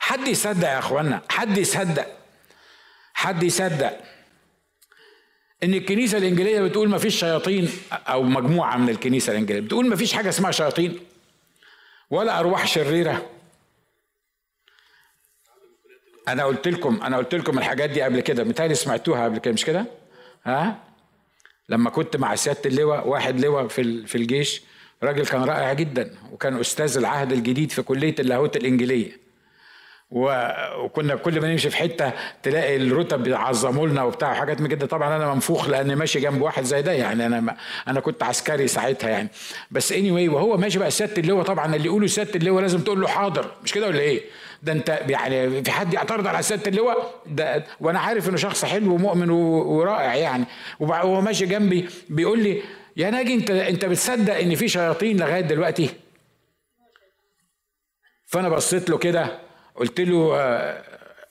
[0.00, 2.06] حد يصدق يا إخوانا؟ حد يصدق؟
[3.14, 4.00] حد يصدق؟
[5.62, 10.12] إن الكنيسة الإنجيلية بتقول ما فيش شياطين أو مجموعة من الكنيسة الإنجيلية بتقول ما فيش
[10.12, 10.98] حاجة اسمها شياطين
[12.10, 13.30] ولا أرواح شريرة.
[16.28, 19.64] أنا قلت لكم أنا قلت لكم الحاجات دي قبل كده متهيألي سمعتوها قبل كده مش
[19.64, 19.84] كده؟
[20.44, 20.78] ها؟
[21.68, 24.62] لما كنت مع سيادة اللواء واحد لواء في في الجيش
[25.02, 29.20] راجل كان رائع جدا وكان أستاذ العهد الجديد في كلية اللاهوت الانجيليه
[30.10, 34.86] وكنا كل ما نمشي في حتة تلاقي الرتب بيعظموا لنا وبتاع حاجات من كده.
[34.86, 37.56] طبعا أنا منفوخ لأن ماشي جنب واحد زي ده يعني أنا ما
[37.88, 39.28] أنا كنت عسكري ساعتها يعني.
[39.70, 43.00] بس اني anyway وهو ماشي بقى سيادة اللواء طبعا اللي يقولوا سيادة اللواء لازم تقول
[43.00, 44.22] له حاضر مش كده ولا إيه؟
[44.62, 48.94] ده انت يعني في حد يعترض على سيادة اللواء؟ ده وأنا عارف انه شخص حلو
[48.94, 50.44] ومؤمن ورائع يعني.
[50.80, 52.62] وهو ماشي جنبي بيقول لي
[52.96, 55.90] يا ناجي انت انت بتصدق ان في شياطين لغاية دلوقتي؟
[58.26, 59.38] فأنا بصيت له كده
[59.76, 60.82] قلت له آه،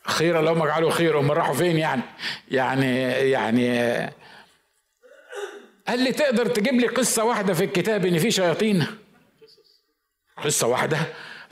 [0.05, 2.01] خير اللهم اجعله خير هم راحوا فين يعني؟
[2.51, 3.79] يعني يعني
[5.87, 8.85] قال لي تقدر تجيب لي قصة واحدة في الكتاب إن في شياطين؟
[10.37, 10.97] قصة واحدة؟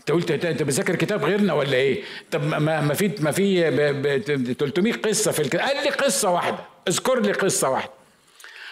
[0.09, 4.93] انت قلت انت بذاكر كتاب غيرنا ولا إيه؟ طب ما ما في ما في 300
[4.93, 7.91] قصة في الكتاب قال لي قصة واحدة اذكر لي قصة واحدة.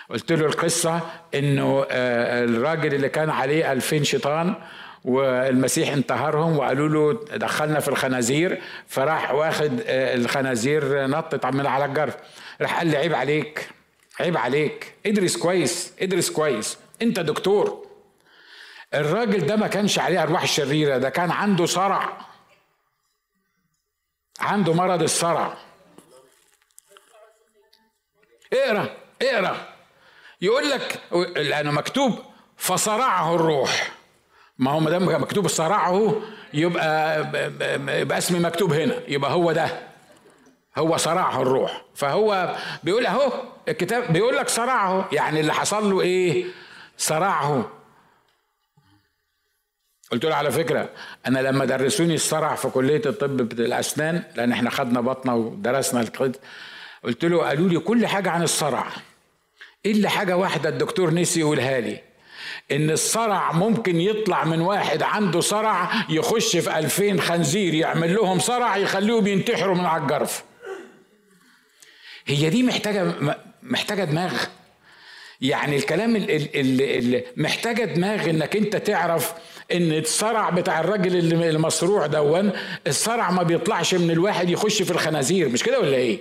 [0.10, 1.00] قلت له القصة
[1.36, 4.56] انه آه، الراجل اللي كان عليه 2000 شيطان
[5.06, 12.15] والمسيح انتهرهم وقالوا له دخلنا في الخنازير فراح واخد آه، الخنازير نطت من على الجرف.
[12.62, 13.69] راح قال لي عيب عليك
[14.19, 16.78] عيب عليك ادرس كويس ادرس كويس.
[17.02, 17.85] انت دكتور.
[18.99, 22.17] الراجل ده ما كانش عليه أرواح شريرة ده كان عنده صرع.
[24.39, 25.58] عنده مرض الصرع.
[28.53, 28.89] اقرأ
[29.21, 29.58] اقرأ.
[30.41, 31.01] يقول لك
[31.36, 32.19] لأنه مكتوب
[32.58, 33.91] فصرعه الروح.
[34.58, 36.21] ما هو ما دام مكتوب صرعه
[36.53, 37.19] يبقى
[38.01, 39.88] يبقى اسم مكتوب هنا يبقى هو ده.
[40.77, 41.81] هو صرعه الروح.
[41.95, 43.31] فهو بيقول أهو
[43.67, 45.10] الكتاب بيقول لك صرعه.
[45.12, 46.45] يعني اللي حصل له إيه؟
[46.97, 47.71] صرعه.
[50.12, 50.89] قلت له على فكرة
[51.28, 56.38] أنا لما درسوني الصرع في كلية الطب الأسنان لأن إحنا خدنا بطنة ودرسنا القد
[57.04, 58.88] قلت له قالوا لي كل حاجة عن الصرع.
[59.86, 62.02] الا حاجة واحدة الدكتور نسي يقولها لي؟
[62.72, 68.78] إن الصرع ممكن يطلع من واحد عنده صرع يخش في ألفين خنزير يعمل لهم صرع
[68.78, 70.44] يخليهم ينتحروا من على الجرف.
[72.26, 73.13] هي دي محتاجة
[73.63, 74.34] محتاجة دماغ.
[75.41, 79.34] يعني الكلام اللي محتاجة دماغ إنك أنت تعرف
[79.71, 82.51] إن الصرع بتاع الراجل المصروع دون
[82.88, 86.19] الصرع ما بيطلعش من الواحد يخش في الخنازير مش كده ولا إيه؟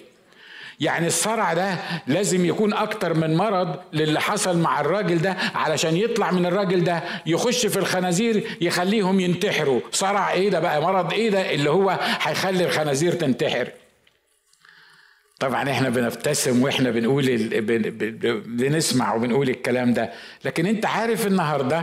[0.80, 6.30] يعني الصرع ده لازم يكون أكتر من مرض للي حصل مع الراجل ده علشان يطلع
[6.30, 9.80] من الراجل ده يخش في الخنازير يخليهم ينتحروا.
[9.92, 13.68] صرع إيه ده بقى؟ مرض إيه ده اللي هو هيخلي الخنازير تنتحر؟
[15.40, 17.36] طبعا إحنا بنبتسم وإحنا بنقول
[18.46, 20.12] بنسمع وبنقول الكلام ده
[20.44, 21.82] لكن أنت عارف النهارده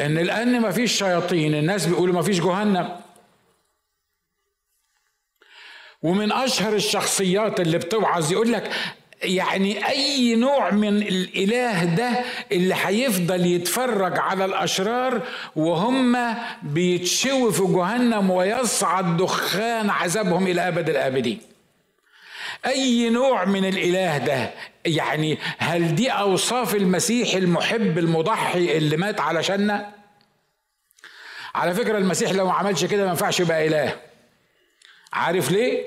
[0.00, 2.88] إن لأن ما فيش شياطين الناس بيقولوا ما فيش جهنم.
[6.02, 8.70] ومن أشهر الشخصيات اللي بتوعظ يقول لك
[9.22, 12.10] يعني أي نوع من الإله ده
[12.52, 15.20] اللي هيفضل يتفرج على الأشرار
[15.56, 21.40] وهم بيتشوي في جهنم ويصعد دخان عذابهم إلى أبد الآبدين.
[22.66, 24.50] أي نوع من الإله ده
[24.96, 29.94] يعني هل دي أوصاف المسيح المحب المضحي اللي مات علشاننا؟
[31.54, 33.96] على فكرة المسيح لو ما عملش كده ما ينفعش يبقى إله.
[35.12, 35.84] عارف ليه؟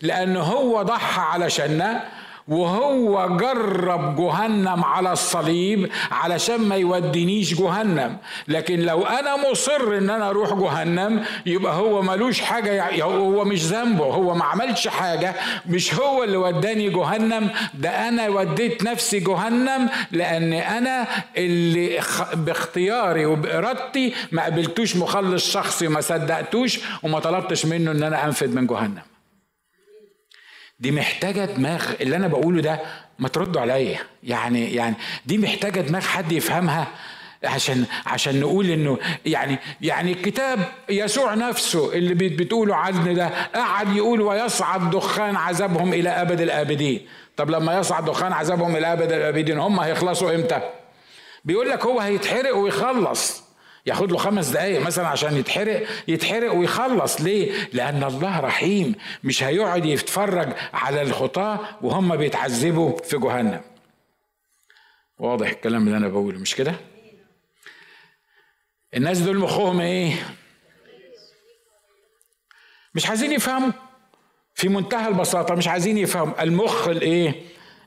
[0.00, 2.08] لأنه هو ضحى علشاننا
[2.48, 8.16] وهو جرب جهنم على الصليب علشان ما يودينيش جهنم.
[8.48, 13.64] لكن لو أنا مصر إن أنا أروح جهنم يبقى هو ملوش حاجة يعني هو مش
[13.64, 15.34] ذنبه هو ما عملش حاجة
[15.68, 22.00] مش هو اللي وداني جهنم ده أنا وديت نفسي جهنم لأن أنا اللي
[22.34, 28.66] باختياري وبإرادتي ما قبلتوش مخلص شخصي ما صدقتوش وما طلبتش منه إن أنا أنفذ من
[28.66, 29.13] جهنم.
[30.84, 32.80] دي محتاجة دماغ اللي أنا بقوله ده
[33.18, 33.98] ما تردوا عليا.
[34.22, 34.94] يعني يعني
[35.26, 36.86] دي محتاجة دماغ حد يفهمها
[37.44, 44.20] عشان عشان نقول إنه يعني يعني الكتاب يسوع نفسه اللي بتقولوا عنه ده قعد يقول
[44.20, 47.06] ويصعد دخان عذابهم إلى أبد الأبدين.
[47.36, 50.60] طب لما يصعد دخان عذابهم إلى أبد الأبدين هم هيخلصوا إمتى؟
[51.44, 53.43] بيقول لك هو هيتحرق ويخلص.
[53.86, 57.20] ياخد له خمس دقايق مثلا عشان يتحرق يتحرق ويخلص.
[57.20, 58.94] ليه؟ لأن الله رحيم
[59.24, 63.60] مش هيقعد يتفرج على الخطاة وهم بيتعذبوا في جهنم.
[65.18, 66.74] واضح الكلام اللي أنا بقوله مش كده؟
[68.94, 70.14] الناس دول مخهم إيه؟
[72.94, 73.70] مش عايزين يفهموا.
[74.54, 76.42] في منتهى البساطة مش عايزين يفهموا.
[76.42, 77.42] المخ الإيه؟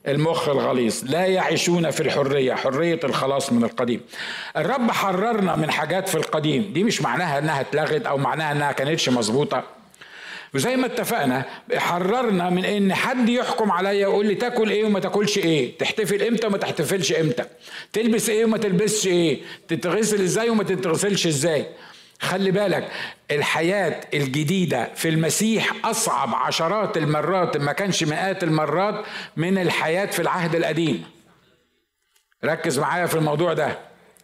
[0.08, 1.04] المخ الغليظ.
[1.04, 4.00] لا يعيشون في الحرية حرية الخلاص من القديم.
[4.56, 6.70] الرب حررنا من حاجات في القديم.
[6.74, 9.62] دي مش معناها إنها اتلغت أو معناها إنها كانتش مظبوطة.
[10.54, 11.44] وزي ما اتفقنا
[11.76, 15.78] حررنا من إن حد يحكم عليا يقول لي تاكل إيه وما تاكلش إيه.
[15.78, 17.44] تحتفل إمتى وما تحتفلش إمتى.
[17.92, 19.38] تلبس إيه وما تلبسش إيه.
[19.68, 21.66] تتغسل إزاي وما تتغسلش إزاي.
[22.20, 22.88] خلي بالك
[23.30, 29.04] الحياة الجديدة في المسيح أصعب عشرات المرات ما كانش مئات المرات
[29.36, 31.04] من الحياة في العهد القديم.
[32.44, 33.78] ركز معايا في الموضوع ده.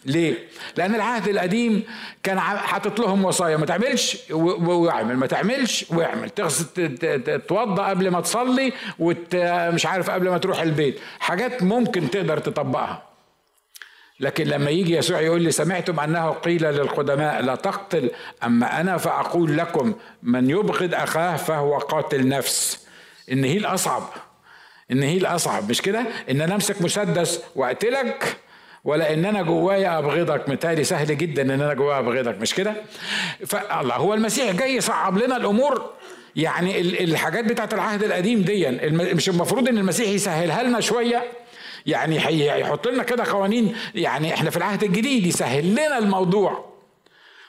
[0.07, 0.35] ليه؟
[0.77, 1.85] لأن العهد القديم
[2.23, 9.87] كان حاطط لهم وصايا ما تعملش واعمل ما تعملش واعمل تتوضى قبل ما تصلي ومش
[9.87, 11.01] عارف قبل ما تروح البيت.
[11.21, 13.03] حاجات ممكن تقدر تطبقها.
[14.25, 18.11] لكن لما يجي يسوع يقول لي سمعتم أنه قيل للقدماء لا تقتل
[18.45, 22.87] أما أنا فأقول لكم من يبغض أخاه فهو قاتل نفس.
[23.33, 24.03] إن هي الأصعب
[24.91, 28.37] إن هي الأصعب مش كده؟ إن أنا أمسك مسدس وأقتلك
[28.85, 30.49] ولا إن أنا جوايا أبغضك.
[30.49, 32.75] متهيألي سهل جدا إن أنا جوايا أبغضك مش كده؟
[33.47, 35.91] فالله هو المسيح جاي يصعب لنا الأمور.
[36.37, 41.23] يعني الحاجات بتاعت العهد القديم دي مش المفروض إن المسيح يسهلها لنا شوية
[41.87, 46.75] يعني هيحط لنا كده قوانين يعني إحنا في العهد الجديد يسهل لنا الموضوع.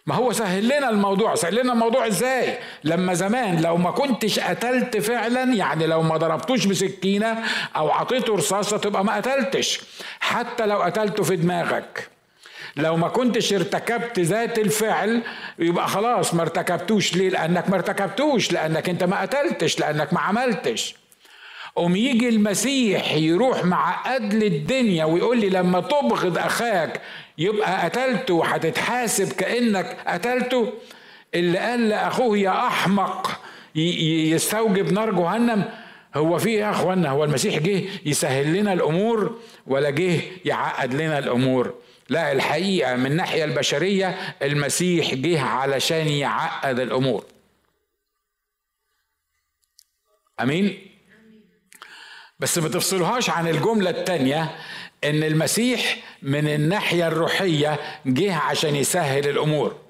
[0.08, 1.36] ما هو سهل لنا الموضوع.
[1.36, 6.66] سهل لنا الموضوع إزاي؟ لما زمان لو ما كنتش قتلت فعلا يعني لو ما ضربتوش
[6.66, 7.44] بسكينة
[7.76, 9.82] أو عطيته رصاصة تبقى ما قتلتش.
[10.20, 12.10] حتى لو قتلته في دماغك.
[12.78, 15.22] لو ما كنتش ارتكبت ذات الفعل
[15.60, 17.16] يبقى خلاص ما ارتكبتوش.
[17.16, 18.52] ليه؟ لأنك ما ارتكبتوش.
[18.52, 19.80] لأنك أنت ما قتلتش.
[19.80, 20.96] لأنك ما عملتش.
[21.76, 27.02] قوم يجي المسيح يروح مع أدل الدنيا ويقول لي لما تبغض أخاك
[27.38, 30.74] يبقى قتلته وهتتحاسب كأنك قتلته؟
[31.36, 33.42] اللي قال لأخوه يا أحمق
[33.76, 35.64] يستوجب نار جهنم.
[36.16, 41.20] هو في إيه يا أخوانا؟ هو المسيح جه يسهل لنا الأمور ولا جه يعقد لنا
[41.20, 41.74] الأمور؟
[42.10, 47.26] لا الحقيقة من الناحية البشرية المسيح جه علشان يعقد الأمور.
[50.42, 50.95] أمين؟
[52.40, 54.56] بس ما تفصلوهاش عن الجملة التانية
[55.04, 59.85] إن المسيح من الناحية الروحية جه عشان يسهل الأمور.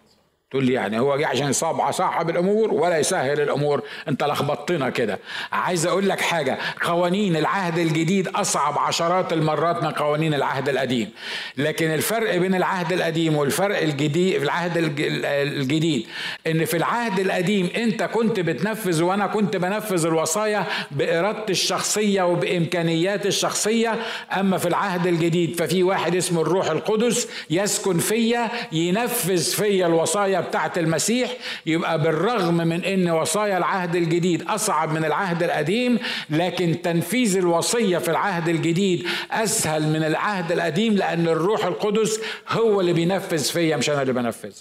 [0.52, 3.82] تقول لي يعني هو جه عشان يصاب صاحب الأمور ولا يسهل الأمور.
[4.08, 5.20] أنت لخبطتنا كده.
[5.52, 6.58] عايز أقول لك حاجة.
[6.82, 11.10] قوانين العهد الجديد أصعب عشرات المرات من قوانين العهد القديم.
[11.58, 16.08] لكن الفرق بين العهد القديم والفرق الجديد في العهد الجديد
[16.48, 23.96] إن في العهد القديم أنت كنت بتنفذ وأنا كنت بنفذ الوصايا بإرادتي الشخصية وبامكانياتي الشخصية.
[24.40, 30.78] أما في العهد الجديد ففي واحد اسمه الروح القدس يسكن فيا ينفذ فيا الوصايا بتاعت
[30.78, 31.32] المسيح
[31.66, 38.12] يبقى بالرغم من إن وصايا العهد الجديد أصعب من العهد القديم لكن تنفيذ الوصية في
[38.12, 42.20] العهد الجديد أسهل من العهد القديم لأن الروح القدس
[42.50, 44.54] هو اللي بينفذ فيا مش أنا اللي بنفذ.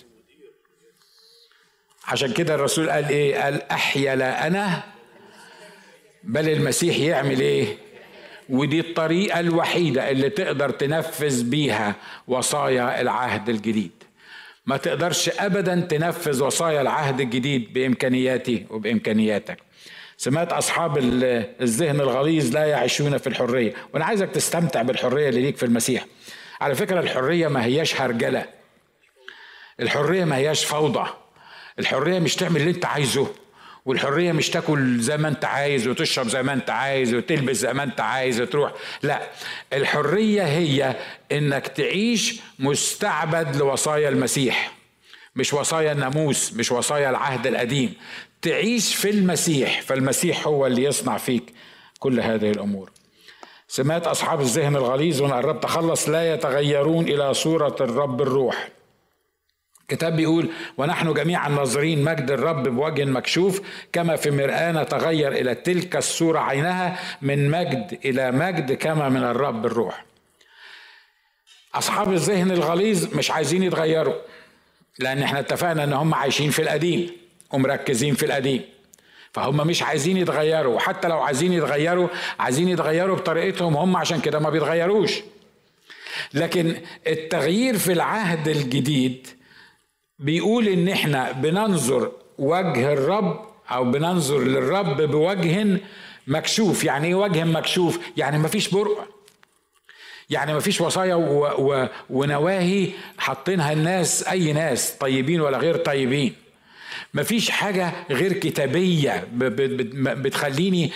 [2.09, 4.83] عشان كده الرسول قال إيه؟ قال أحيا لا أنا
[6.25, 7.77] بل المسيح يعمل إيه؟
[8.49, 11.95] ودي الطريقة الوحيدة اللي تقدر تنفذ بيها
[12.29, 13.91] وصايا العهد الجديد.
[14.67, 19.59] ما تقدرش ابدا تنفذ وصايا العهد الجديد بامكانياتي وبإمكانياتك.
[20.17, 20.99] سمعت أصحاب
[21.61, 23.75] الذهن الغليظ لا يعيشون في الحرية.
[23.93, 26.07] وأنا عايزك تستمتع بالحرية اللي ليك في المسيح.
[26.61, 28.47] على فكرة الحرية ما هياش هرجلة.
[29.81, 31.07] الحرية ما هياش فوضى.
[31.79, 33.29] الحرية مش تعمل اللي أنت عايزه.
[33.85, 37.83] والحرية مش تاكل زي ما انت عايز وتشرب زي ما انت عايز وتلبس زي ما
[37.83, 38.73] انت عايز وتروح.
[39.03, 39.21] لا
[39.73, 40.97] الحرية هي
[41.33, 44.73] إنك تعيش مستعبد لوصايا المسيح
[45.37, 47.95] مش وصايا الناموس مش وصايا العهد القديم.
[48.43, 51.53] تعيش في المسيح فالمسيح هو اللي يصنع فيك
[51.99, 52.91] كل هذه الأمور.
[53.69, 58.69] سمات أصحاب الذهن الغليظ وأنا قربت أخلص لا يتغيرون إلى صورة الرب الروح.
[59.89, 63.61] كتاب بيقول ونحن جميعا ناظرين مجد الرب بوجه مكشوف
[63.93, 69.67] كما في مرآة نتغير إلى تلك الصورة عينها من مجد إلى مجد كما من الرب
[69.67, 70.05] الروح.
[71.75, 74.15] أصحاب الذهن الغليظ مش عايزين يتغيروا
[74.99, 77.11] لأن إحنا اتفقنا إن هم عايشين في القديم
[77.53, 78.63] ومركزين في القديم
[79.33, 84.51] فهم مش عايزين يتغيروا وحتى لو عايزين يتغيروا عايزين يتغيروا بطريقتهم هم عشان كده ما
[84.51, 85.21] بيتغيروش.
[86.35, 89.27] لكن التغيير في العهد الجديد
[90.25, 95.81] بيقول إن إحنا بننظر وجه الرب أو بننظر للرب بوجه
[96.27, 96.85] مكشوف.
[96.85, 99.09] يعني إيه وجه مكشوف؟ يعني مفيش برق
[100.31, 101.45] يعني مفيش وصايا و...
[101.73, 101.89] و...
[102.11, 106.35] ونواهي حاطينها الناس أي ناس طيبين ولا غير طيبين.
[107.15, 110.91] مفيش حاجة غير كتابية بتخليني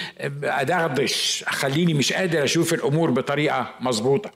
[0.45, 4.31] أدغدش خليني مش قادر أشوف الأمور بطريقة مظبوطة.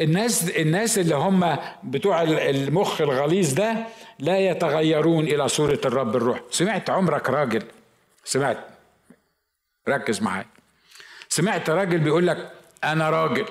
[0.00, 3.86] الناس الناس اللي هم بتوع المخ الغليظ ده
[4.18, 6.40] لا يتغيرون إلى صورة الرب الروح.
[6.50, 7.62] سمعت عمرك راجل؟
[8.24, 8.58] سمعت؟
[9.88, 10.46] ركز معايا.
[11.28, 12.52] سمعت راجل بيقول لك
[12.84, 13.46] أنا راجل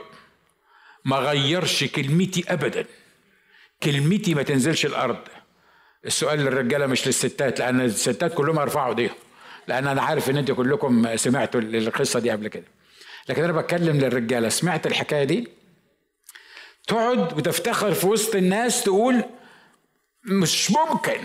[1.05, 2.85] ما غيرش كلمتي ابدا.
[3.83, 5.17] كلمتي ما تنزلش الأرض.
[6.05, 9.15] السؤال للرجالة مش للستات لأن الستات كلهم يرفعوا إيديهم.
[9.67, 12.65] لأن أنا عارف إن أنتوا كلكم سمعتوا القصة دي قبل كده.
[13.29, 15.58] لكن أنا بتكلم للرجالة سمعت الحكاية دي؟
[16.89, 19.23] تقعد وتفتخر في وسط الناس تقول
[20.25, 21.19] مش ممكن.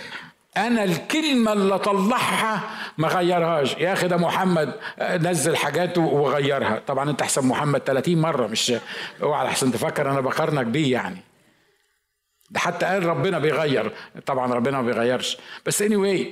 [0.56, 2.60] أنا الكلمة اللي اطلعها
[2.98, 3.74] ما غيرهاش.
[3.74, 6.82] يا أخي ده محمد نزل حاجات وغيرها.
[6.86, 8.72] طبعا أنت أحسن محمد 30 مرة مش
[9.22, 11.20] أوعى احسن تفكر أنا بقارنك بيه يعني؟
[12.50, 13.92] ده حتى قال ربنا بيغير.
[14.26, 15.38] طبعا ربنا ما بيغيرش.
[15.66, 16.26] بس اني anyway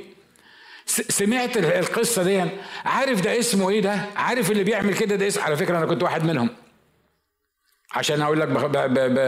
[0.86, 2.44] سمعت القصة دي.
[2.84, 6.02] عارف ده اسمه إيه ده؟ عارف اللي بيعمل كده؟ ده اسم على فكرة أنا كنت
[6.02, 6.48] واحد منهم.
[7.94, 8.48] عشان أقول لك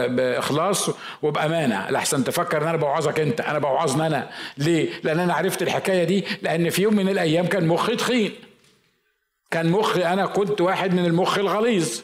[0.09, 0.89] بإخلاص
[1.21, 1.89] وبأمانة.
[1.89, 3.41] لحسن تفكر إن أنا بوعظك أنت.
[3.41, 4.29] أنا بوعظني أنا.
[4.57, 8.31] ليه؟ لأن أنا عرفت الحكاية دي لأن في يوم من الأيام كان مخي تخين.
[9.51, 12.01] كان مخي أنا كنت واحد من المخ الغليظ.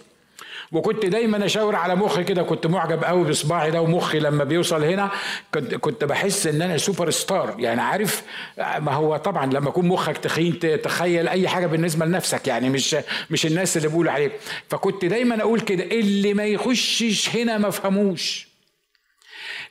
[0.72, 5.12] وكنت دايما أشاور على مخي كده كنت معجب قوي بصباعي ده ومخي لما بيوصل هنا
[5.54, 7.56] كنت كنت بحس إن أنا سوبر ستار.
[7.60, 8.24] يعني عارف
[8.58, 12.96] ما هو طبعا لما يكون مخك تخين تخيل أي حاجة بالنسبة لنفسك يعني مش
[13.30, 14.32] مش الناس اللي بيقولوا عليك.
[14.70, 18.48] فكنت دايما أقول كده اللي ما يخشش هنا ما فهموش.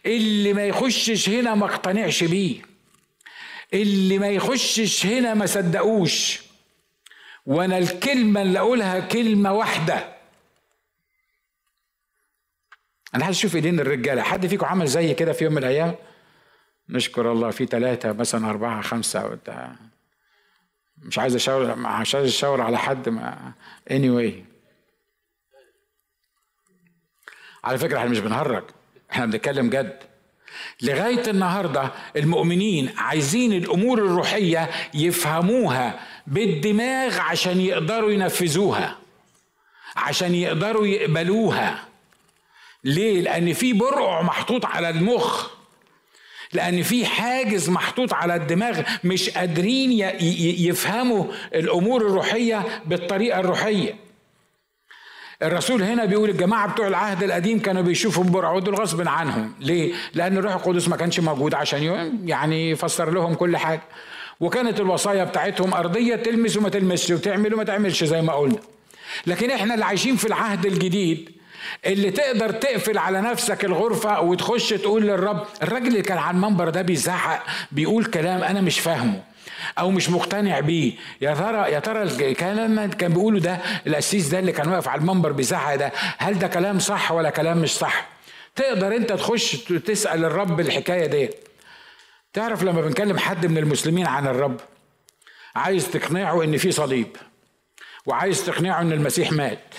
[0.06, 2.56] اللي ما يخشش هنا ما اقتنعش بيه.
[3.74, 6.40] اللي ما يخشش هنا ما صدقوش.
[7.46, 10.19] وأنا الكلمة اللي أقولها كلمة واحدة.
[13.14, 14.22] أنا عايز أشوف إيدين الرجالة.
[14.22, 15.94] حد فيكم عمل زي كده في يوم من الأيام؟
[16.88, 17.50] نشكر الله.
[17.50, 19.26] في ثلاثة مثلا أربعة خمسة.
[19.26, 19.72] وبتاع
[20.98, 23.52] مش عايز أشاور مش عايز أشاور على حد ما.
[23.90, 24.32] Anyway.
[27.64, 28.64] على فكرة إحنا مش بنهرج.
[29.12, 29.98] إحنا بنتكلم جد.
[30.82, 38.98] لغاية النهاردة المؤمنين عايزين الأمور الروحية يفهموها بالدماغ عشان يقدروا ينفذوها
[39.96, 41.89] عشان يقدروا يقبلوها.
[42.84, 45.50] ليه؟ لأن في برقع محطوط على المخ.
[46.52, 49.92] لأن في حاجز محطوط على الدماغ مش قادرين
[50.60, 51.24] يفهموا
[51.54, 53.94] الأمور الروحية بالطريقة الروحية.
[55.42, 59.54] الرسول هنا بيقول الجماعة بتوع العهد القديم كانوا بيشوفوا برع دول غصب عنهم.
[59.60, 63.82] ليه؟ لأن الروح القدس ما كانش موجود عشان يعني يفسر لهم كل حاجة.
[64.40, 68.58] وكانت الوصايا بتاعتهم أرضية تلمس وما تلمسش وتعمل وما تعملش زي ما قلنا.
[69.26, 71.30] لكن إحنا اللي عايشين في العهد الجديد
[71.86, 76.82] اللي تقدر تقفل على نفسك الغرفة وتخش تقول للرب الراجل اللي كان على المنبر ده
[76.82, 77.42] بيزعق
[77.72, 79.22] بيقول كلام أنا مش فاهمه
[79.78, 80.92] أو مش مقتنع بيه.
[81.20, 85.32] يا ترى يا ترى الكلام كان بيقوله ده القسيس ده اللي كان واقف على المنبر
[85.32, 88.08] بيزعق ده هل ده كلام صح ولا كلام مش صح؟
[88.56, 89.52] تقدر أنت تخش
[89.86, 91.30] تسأل الرب الحكاية دي.
[92.32, 94.60] تعرف لما بنكلم حد من المسلمين عن الرب
[95.56, 97.16] عايز تقنعه إن في صليب
[98.06, 99.74] وعايز تقنعه إن المسيح مات.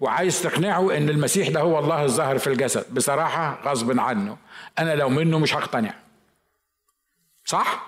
[0.00, 2.94] وعايز تقنعه إن المسيح ده هو الله الظاهر في الجسد.
[2.94, 4.36] بصراحة غصب عنه.
[4.78, 5.94] أنا لو منه مش هقتنع.
[7.44, 7.86] صح؟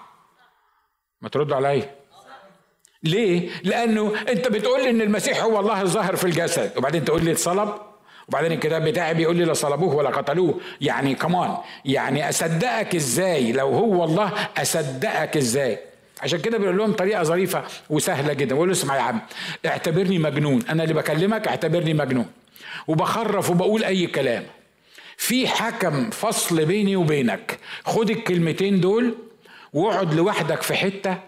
[1.20, 1.94] ما تردوا عليا.
[3.02, 6.78] ليه؟ لأنه أنت بتقول إن المسيح هو الله الظاهر في الجسد.
[6.78, 7.72] وبعدين تقول لي اتصلب.
[8.28, 10.60] وبعدين الكتاب بتاعي بيقول لي لا صلبوه ولا قتلوه.
[10.80, 15.91] يعني كمان يعني أصدقك إزاي؟ لو هو الله أصدقك إزاي؟
[16.22, 18.54] عشان كده بيقول لهم طريقة ظريفة وسهلة جدا.
[18.54, 19.20] بقول له اسمع يا عم
[19.66, 20.62] اعتبرني مجنون.
[20.70, 22.26] أنا اللي بكلمك اعتبرني مجنون.
[22.88, 24.42] وبخرف وبقول أي كلام.
[25.16, 27.58] في حكم فصل بيني وبينك.
[27.84, 29.14] خد الكلمتين دول
[29.72, 31.18] واقعد لوحدك في حتة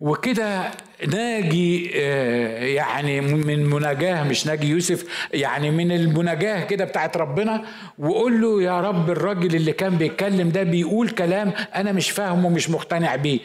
[0.00, 0.70] وكده
[1.08, 7.64] ناجي آه، يعني من مناجاه مش ناجي يوسف يعني من المناجاه كده بتاعت ربنا.
[7.98, 12.70] وقول له يا رب الراجل اللي كان بيتكلم ده بيقول كلام أنا مش فاهمه ومش
[12.70, 13.38] مقتنع بيه.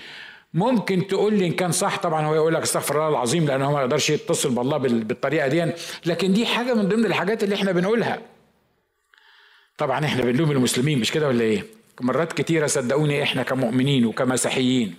[0.54, 3.80] ممكن تقول لي إن كان صح؟ طبعا هو يقول لك استغفر الله العظيم لأنه ما
[3.80, 5.72] يقدرش يتصل بالله بالطريقة دي.
[6.06, 8.20] لكن دي حاجة من ضمن الحاجات اللي إحنا بنقولها.
[9.78, 11.66] طبعا إحنا بنلوم المسلمين مش كده ولا إيه؟
[12.02, 14.96] مرات كتيرة صدقوني إحنا كمؤمنين وكمسيحيين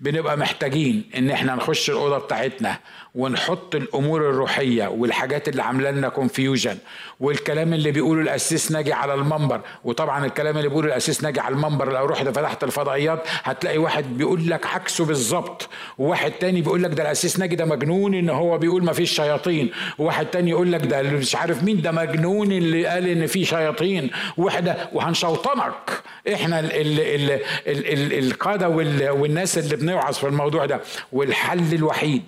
[0.00, 2.78] بنبقى محتاجين إن إحنا نخش الأوضة بتاعتنا
[3.14, 6.78] ونحط الأمور الروحية والحاجات اللي عاملة لنا كونفيوجن
[7.20, 9.60] والكلام اللي بيقوله الأسيس ناجي على المنبر.
[9.84, 14.50] وطبعا الكلام اللي بيقوله الأسيس ناجي على المنبر لو رحت فتحت الفضائيات هتلاقي واحد بيقول
[14.50, 15.68] لك عكسه بالظبط.
[15.98, 19.70] وواحد تاني بيقول لك ده الأسيس ناجي ده مجنون إن هو بيقول ما فيش شياطين.
[19.98, 24.10] وواحد تاني يقول لك ده مش عارف مين ده مجنون اللي قال إن في شياطين.
[24.36, 26.02] واحدة وهنشوطنك.
[26.34, 27.30] إحنا ال ال
[27.66, 28.68] ال القادة
[29.12, 30.80] والناس اللي بنوعظ في الموضوع ده.
[31.12, 32.22] والحل الوحيد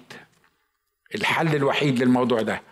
[1.14, 2.62] الحل الوحيد للموضوع ده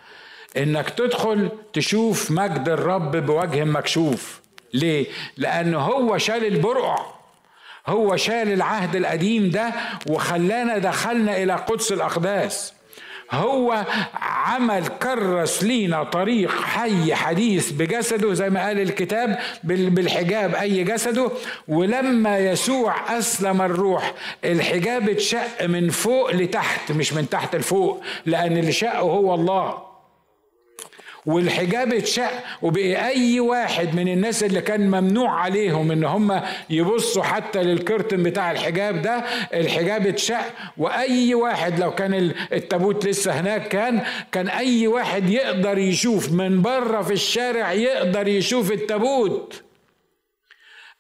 [0.57, 4.41] إنك تدخل تشوف مجد الرب بوجه مكشوف.
[4.75, 7.07] ليه؟ لأنه هو شال البرقع
[7.87, 9.73] هو شال العهد القديم ده
[10.07, 12.73] وخلانا دخلنا إلى قدس الأقداس.
[13.31, 13.85] هو
[14.51, 21.31] عمل كرس لينا طريق حي حديث بجسده زي ما قال الكتاب بالحجاب أي جسده.
[21.69, 28.73] ولما يسوع أسلم الروح الحجاب اتشق من فوق لتحت مش من تحت لفوق لأن اللي
[28.73, 29.90] شقه هو الله.
[31.27, 32.31] والحجاب اتشق
[32.63, 36.41] وبقي أي واحد من الناس اللي كان ممنوع عليهم إن هم
[36.71, 40.45] يبصوا حتى للكرتن بتاع الحجاب ده الحجاب اتشق.
[40.79, 44.01] وأي واحد لو كان التابوت لسه هناك كان
[44.33, 49.63] كان أي واحد يقدر يشوف من بره في الشارع يقدر يشوف التابوت.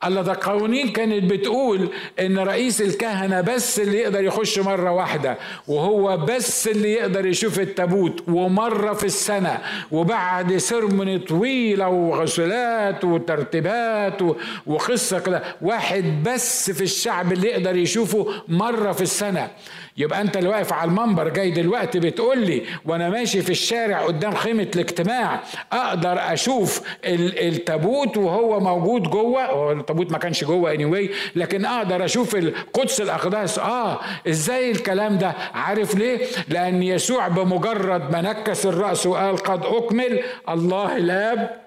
[0.05, 1.89] الله ده قوانين كانت بتقول
[2.21, 5.39] إن رئيس الكهنة بس اللي يقدر يخش مرة واحدة
[5.69, 9.59] وهو بس اللي يقدر يشوف التابوت ومرة في السنة
[9.93, 14.19] وبعد سرمن طويلة وغسلات وترتيبات
[14.67, 15.43] وقصة كده.
[15.63, 19.49] واحد بس في الشعب اللي يقدر يشوفه مرة في السنة.
[19.97, 24.34] يبقى انت اللي واقف على المنبر جاي دلوقتي بتقول لي وأنا ماشي في الشارع قدام
[24.34, 31.14] خيمة الاجتماع أقدر أشوف التابوت وهو موجود جوه؟ هو التابوت ما كانش جوه اني anyway
[31.36, 33.59] لكن أقدر أشوف القدس الأقداس.
[33.59, 40.22] آه إزاي الكلام ده؟ عارف ليه؟ لأن يسوع بمجرد ما نكس الرأس وقال قد أكمل
[40.49, 41.61] الله الاب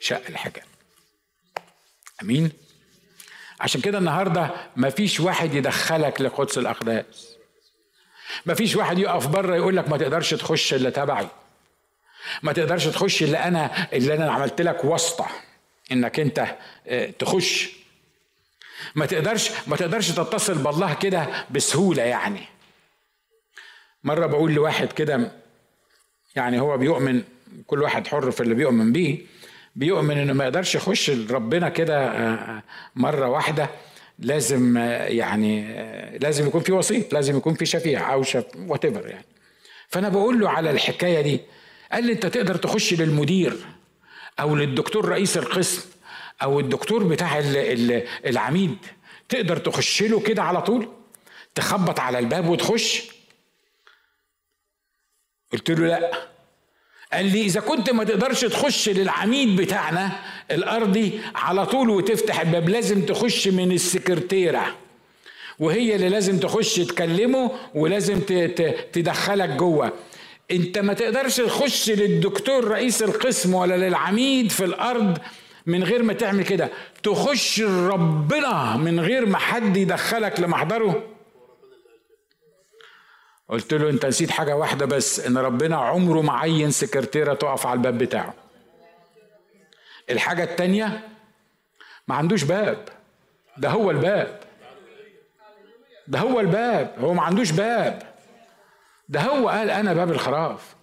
[0.00, 0.64] شق الحجاب
[2.22, 2.65] أمين؟
[3.60, 7.36] عشان كده النهارده مفيش واحد يدخلك لقدس الأقداس.
[8.46, 11.28] مفيش واحد يقف بره يقول لك ما تقدرش تخش الا تبعي.
[12.42, 15.26] ما تقدرش تخش الا أنا اللي أنا عملت لك واسطة
[15.92, 17.70] إنك أنت آه، تخش.
[18.94, 22.40] ما تقدرش ما تقدرش تتصل بالله كده بسهولة يعني.
[24.04, 25.32] مرة بقول لواحد كده
[26.36, 27.22] يعني هو بيؤمن
[27.66, 29.18] كل واحد حر في اللي بيؤمن بيه.
[29.76, 32.62] بيؤمن إنه ما يقدرش يخش لربنا كده آه، آه،
[32.96, 33.70] مرة واحدة
[34.18, 35.78] لازم آه، يعني
[36.18, 39.24] لازم يكون في وسيط لازم يكون في شفيع أو شف وات يعني.
[39.88, 41.40] فأنا بقول له على الحكاية دي
[41.92, 43.56] قال لي أنت تقدر تخش للمدير
[44.40, 45.82] أو للدكتور رئيس القسم
[46.42, 47.38] أو الدكتور بتاع
[48.26, 48.76] العميد
[49.28, 50.88] تقدر تخش له كده على طول
[51.54, 53.10] تخبط على الباب وتخش؟
[55.52, 56.35] قلت له لا.
[57.12, 60.12] قال لي إذا كنت ما تقدرش تخش للعميد بتاعنا
[60.50, 64.74] الأرضي على طول وتفتح الباب لازم تخش من السكرتيرة.
[65.58, 68.20] وهي اللي لازم تخش تكلمه ولازم
[68.92, 69.92] تدخلك جوه.
[70.50, 75.18] انت ما تقدرش تخش للدكتور رئيس القسم ولا للعميد في الأرض
[75.66, 76.70] من غير ما تعمل كده.
[77.02, 81.02] تخش ربنا من غير ما حد يدخلك لمحضره.
[83.48, 87.76] قلت له انت نسيت حاجة واحدة بس ان ربنا عمره ما عين سكرتيرة تقف على
[87.76, 88.34] الباب بتاعه.
[90.10, 91.08] الحاجة التانية
[92.08, 92.88] ما عندوش باب.
[93.58, 94.40] ده هو الباب.
[96.08, 96.94] ده هو الباب.
[96.98, 98.02] هو ما عندوش باب.
[99.08, 100.76] ده هو قال أنا باب الخراف.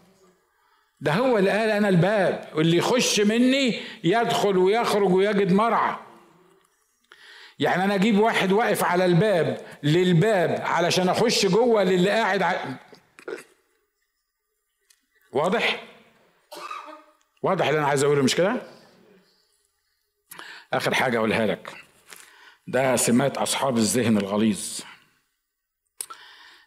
[1.01, 2.47] ده هو اللي قال أنا الباب.
[2.55, 5.95] واللي يخش مني يدخل ويخرج ويجد مرعى.
[7.59, 12.65] يعني أنا أجيب واحد واقف على الباب للباب علشان أخش جوه للي قاعد ع...
[15.31, 15.83] واضح؟
[17.41, 18.61] واضح اللي أنا عايز أقوله مش كده؟
[20.73, 21.73] آخر حاجة أقولها لك.
[22.67, 24.79] ده سمات أصحاب الذهن الغليظ.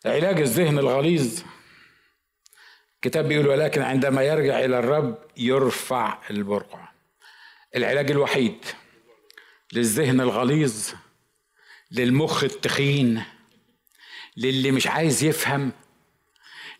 [0.06, 1.42] علاج الذهن الغليظ.
[2.94, 6.88] الكتاب بيقول ولكن عندما يرجع إلى الرب يرفع البرقع.
[7.76, 8.64] العلاج الوحيد.
[9.72, 10.90] للذهن الغليظ
[11.90, 13.22] للمخ التخين
[14.36, 15.72] للي مش عايز يفهم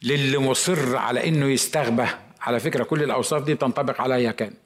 [0.03, 2.07] للي مصر على إنه يستغبى
[2.41, 4.57] على فكرة كل الأوصاف دي تنطبق عليا كانت.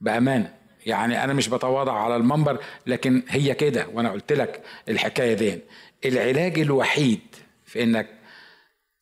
[0.00, 0.54] بأمانة
[0.86, 5.58] يعني أنا مش بتواضع على المنبر لكن هي كده وأنا قلت لك الحكاية دي.
[6.04, 7.20] العلاج الوحيد
[7.66, 8.18] في إنك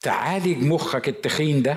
[0.00, 1.76] تعالج مخك التخين ده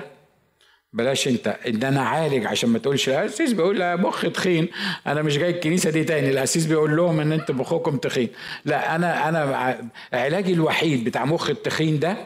[0.94, 4.68] بلاش انت ان أنا عالج عشان ما تقولش القسيس بيقول مخ تخين.
[5.06, 8.28] أنا مش جاي الكنيسة دي تاني القسيس بيقول لهم ان انت مخكم تخين.
[8.64, 12.16] لا أنا أنا علاجي الوحيد بتاع مخ التخين ده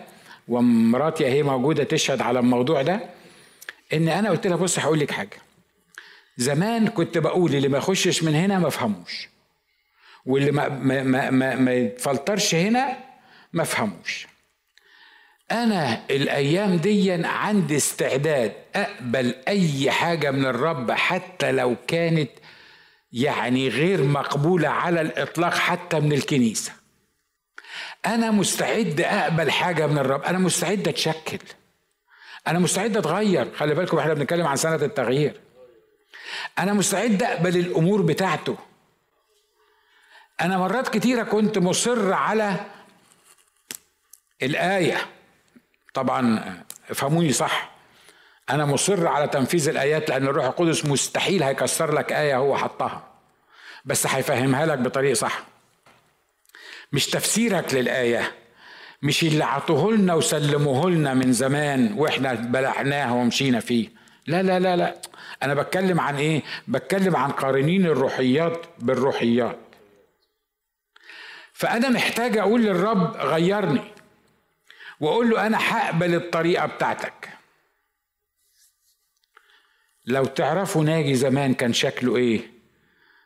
[0.48, 3.00] ومراتي اهي موجودة تشهد على الموضوع ده
[3.92, 5.36] ان أنا قلت لها بص هقول لك حاجة.
[6.36, 9.28] زمان كنت بقول اللي ما يخشش من هنا ما فهموش
[10.26, 12.96] واللي ما ما ما, ما, ما يتفلترش هنا
[13.52, 14.26] ما فهموش
[15.50, 22.30] أنا الأيام دي عندي استعداد أقبل أي حاجة من الرب حتى لو كانت
[23.12, 26.72] يعني غير مقبولة على الإطلاق حتى من الكنيسة.
[28.06, 30.22] أنا مستعد أقبل حاجة من الرب.
[30.22, 31.38] أنا مستعد أتشكل.
[32.46, 33.54] أنا مستعد أتغير.
[33.56, 35.40] خلي بالكم إحنا بنتكلم عن سنة التغيير.
[36.58, 38.56] أنا مستعد أقبل الأمور بتاعته.
[40.40, 42.56] أنا مرات كتيرة كنت مصر على
[44.42, 45.17] الآية.
[45.94, 46.42] طبعا
[46.90, 47.70] افهموني صح.
[48.50, 53.02] أنا مصر على تنفيذ الآيات لأن الروح القدس مستحيل هيكسر لك آية هو حطها.
[53.84, 55.42] بس هيفهمها لك بطريقه صح.
[56.92, 58.32] مش تفسيرك للآية
[59.02, 63.88] مش اللي عطوه لنا وسلموه لنا من زمان وإحنا بلعناه ومشينا فيه.
[64.26, 64.94] لا لا لا لا.
[65.42, 69.58] أنا بتكلم عن إيه؟ بتكلم عن قارنين الروحيات بالروحيات.
[71.52, 73.80] فأنا محتاج أقول للرب غيرني.
[75.00, 77.28] وأقول له أنا هقبل الطريقة بتاعتك.
[80.06, 82.40] لو تعرفوا ناجي زمان كان شكله إيه؟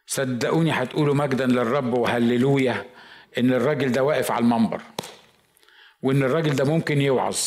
[0.07, 2.87] صدقوني هتقولوا مجدا للرب وهللويا
[3.39, 4.83] إن الراجل ده واقف على المنبر
[6.03, 7.39] وإن الراجل ده ممكن يوعظ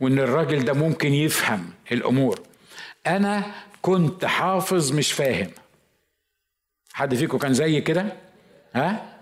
[0.00, 2.40] وإن الراجل ده ممكن يفهم الأمور.
[3.06, 5.50] أنا كنت حافظ مش فاهم.
[6.92, 8.06] حد فيكم كان زي كده؟
[8.74, 9.13] ها؟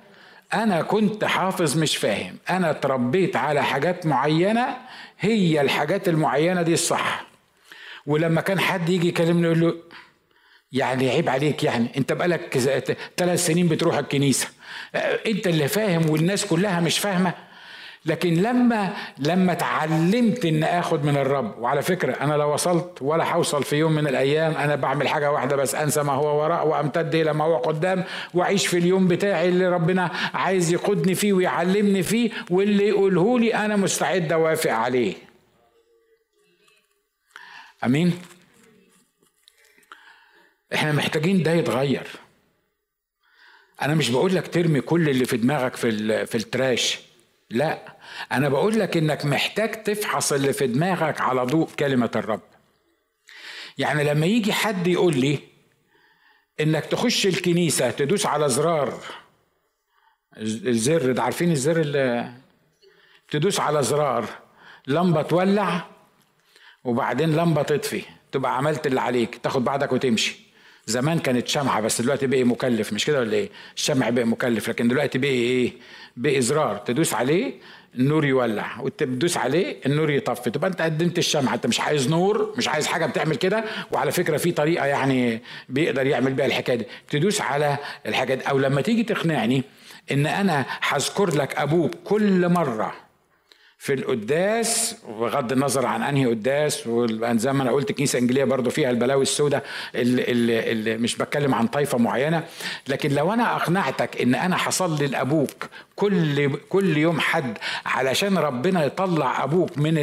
[0.54, 2.36] أنا كنت حافظ مش فاهم.
[2.50, 4.76] أنا اتربيت على حاجات معينة
[5.20, 7.26] هي الحاجات المعينة دي الصح.
[8.06, 9.74] ولما كان حد يجي يكلمني يقول له
[10.72, 12.58] يعني عيب عليك يعني أنت بقالك
[13.16, 14.48] ثلاث سنين بتروح الكنيسة.
[15.26, 17.34] أنت اللي فاهم والناس كلها مش فاهمة.
[18.06, 23.62] لكن لما لما اتعلمت ان آخد من الرب وعلى فكرة أنا لو وصلت ولا هوصل
[23.64, 27.32] في يوم من الأيام أنا بعمل حاجة واحدة بس أنسى ما هو وراء وأمتد إلى
[27.32, 32.88] ما هو قدام وأعيش في اليوم بتاعي اللي ربنا عايز يقودني فيه ويعلمني فيه واللي
[32.88, 35.14] يقوله لي أنا مستعد أوافق عليه.
[37.84, 38.18] آمين؟
[40.74, 42.06] إحنا محتاجين ده يتغير.
[43.82, 47.11] أنا مش بقول لك ترمي كل اللي في دماغك في في التراش.
[47.52, 47.96] لا.
[48.32, 52.40] أنا بقول لك إنك محتاج تفحص اللي في دماغك على ضوء كلمة الرب.
[53.78, 55.38] يعني لما يجي حد يقول لي
[56.60, 59.00] إنك تخش الكنيسة تدوس على زرار
[60.38, 62.32] الزر ده عارفين الزر اللي
[63.30, 64.28] تدوس على زرار
[64.86, 65.86] لمبة تولع
[66.84, 70.41] وبعدين لمبة تطفي تبقى عملت اللي عليك تاخد بعضك وتمشي.
[70.86, 72.92] زمان كانت شمعة بس دلوقتي بقي مكلف.
[72.92, 75.72] مش كده ولا إيه؟ الشمع بقي مكلف لكن دلوقتي بقي إيه؟
[76.16, 77.52] بقي زرار تدوس عليه
[77.94, 78.80] النور يولع.
[78.80, 80.50] وتدوس عليه النور يطفي.
[80.50, 81.54] تبقى أنت قدمت الشمعة.
[81.54, 83.64] أنت مش عايز نور مش عايز حاجة بتعمل كده.
[83.90, 86.86] وعلى فكرة في طريقة يعني بيقدر يعمل بيها الحكاية دي.
[87.10, 87.76] تدوس على
[88.06, 88.42] الحاجة دي.
[88.42, 89.62] أو لما تيجي تقنعني
[90.12, 92.94] إن أنا هذكر لك أبوك كل مرة
[93.82, 96.88] في القداس بغض النظر عن أنهي قداس
[97.22, 99.64] زي ما أنا قلت الكنيسة الإنجيلية برضو فيها البلاوي السوداء
[99.94, 102.44] اللي, اللي, اللي مش بتكلم عن طائفه معينة
[102.88, 105.68] لكن لو أنا أقنعتك إن أنا هصلي لأبوك
[106.02, 109.98] كل كل يوم حد علشان ربنا يطلع أبوك من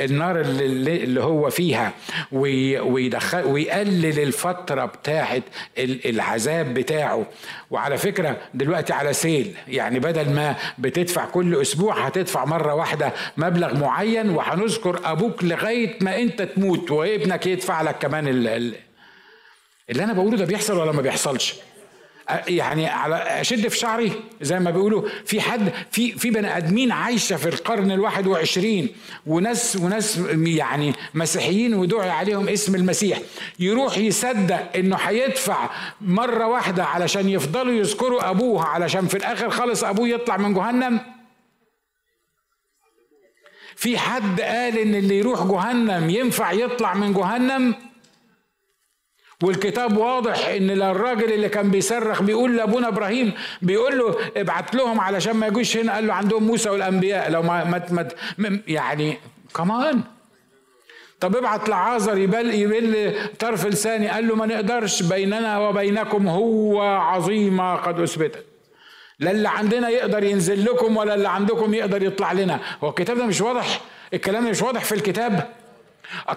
[0.00, 1.92] النار اللي, اللي هو فيها
[2.32, 5.42] ويدخل ويقلل الفترة بتاعه
[5.78, 7.26] العذاب بتاعه.
[7.70, 13.78] وعلى فكرة دلوقتي على سيل يعني بدل ما بتدفع كل أسبوع هتدفع مرة واحدة مبلغ
[13.78, 20.44] معين وهنذكر أبوك لغاية ما أنت تموت وابنك يدفع لك كمان اللي أنا بقوله ده
[20.44, 21.54] بيحصل ولا ما بيحصلش؟
[22.48, 25.08] يعني على أشد في شعري زي ما بيقولوا.
[25.24, 28.88] في حد في في بني آدمين عايشة في القرن الواحد وعشرين
[29.26, 33.18] وناس وناس يعني مسيحيين ودعي عليهم اسم المسيح.
[33.58, 35.70] يروح يصدق إنه هيدفع
[36.00, 41.00] مرة واحدة علشان يفضلوا يذكروا أبوه علشان في الآخر خالص أبوه يطلع من جهنم.
[43.76, 47.87] في حد قال إن اللي يروح جهنم ينفع يطلع من جهنم؟
[49.42, 53.32] والكتاب واضح إن الراجل اللي كان بيصرخ بيقول لأبونا إبراهيم
[53.62, 57.30] بيقول له ابعت لهم علشان ما يجوش هنا قال له عندهم موسى والأنبياء.
[57.30, 58.08] لو ما, ما,
[58.38, 59.18] ما يعني
[59.54, 60.00] كمان
[61.20, 64.08] طب ابعت لعازر يبل يبل طرف لساني.
[64.08, 68.44] قال له ما نقدرش بيننا وبينكم هو عظيمة قد أثبتت.
[69.20, 72.60] لا اللي عندنا يقدر ينزل لكم ولا اللي عندكم يقدر يطلع لنا.
[72.84, 73.80] هو الكتاب ده مش واضح؟
[74.14, 75.48] الكلام ده مش واضح في الكتاب؟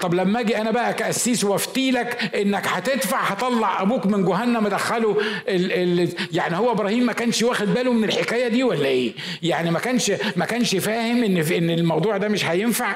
[0.01, 5.17] طب لما أجي أنا بقى كأسيس وافتي لك انك هتدفع هطلع أبوك من جهنم ادخله
[5.47, 9.13] ال ال يعني هو إبراهيم ما كانش واخد باله من الحكاية دي ولا إيه؟
[9.43, 12.95] يعني ما كانش ما كانش فاهم ان ان الموضوع ده مش هينفع؟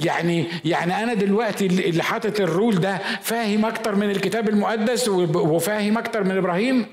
[0.00, 6.24] يعني يعني أنا دلوقتي اللي حاطط الرول ده فاهم أكتر من الكتاب المقدس وفاهم أكتر
[6.24, 6.86] من إبراهيم؟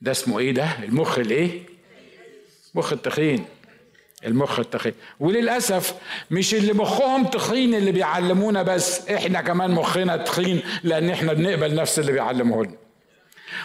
[0.00, 1.62] ده اسمه إيه ده؟ المخ الايه؟
[2.74, 3.44] مخ التخين
[4.26, 4.92] المخ التخين.
[5.20, 5.94] وللأسف
[6.30, 11.98] مش اللي مخهم تخين اللي بيعلمونا بس إحنا كمان مخنا تخين لأن إحنا بنقبل نفس
[11.98, 12.74] اللي بيعلموه لنا.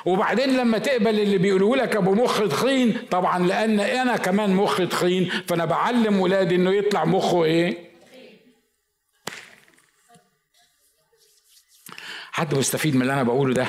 [0.05, 5.29] وبعدين لما تقبل اللي بيقولوا لك أبو مخ تخين طبعا لأن أنا كمان مخ تخين
[5.47, 7.87] فأنا بعلم ولادي إنه يطلع مخه إيه؟
[12.31, 13.67] حد مستفيد من اللي أنا بقوله ده؟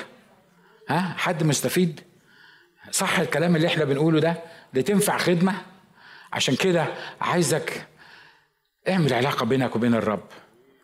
[0.88, 2.00] ها؟ حد مستفيد؟
[2.90, 4.34] صح الكلام اللي إحنا بنقوله ده؟
[4.74, 5.54] ده تنفع خدمة؟
[6.32, 6.86] عشان كده
[7.20, 7.86] عايزك
[8.88, 10.24] اعمل علاقة بينك وبين الرب.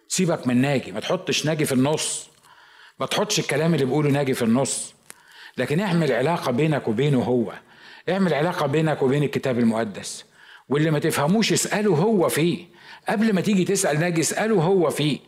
[0.09, 2.29] سيبك من ناجي ما تحطش ناجي في النص.
[3.01, 4.95] ما تحطش الكلام اللي بيقوله ناجي في النص.
[5.57, 7.53] لكن اعمل علاقة بينك وبينه هو.
[8.09, 10.25] اعمل علاقة بينك وبين الكتاب المقدس.
[10.69, 12.67] واللي ما تفهموش اسأله هو فيه.
[13.09, 15.19] قبل ما تيجي تسأل ناجي اسأله هو فيه.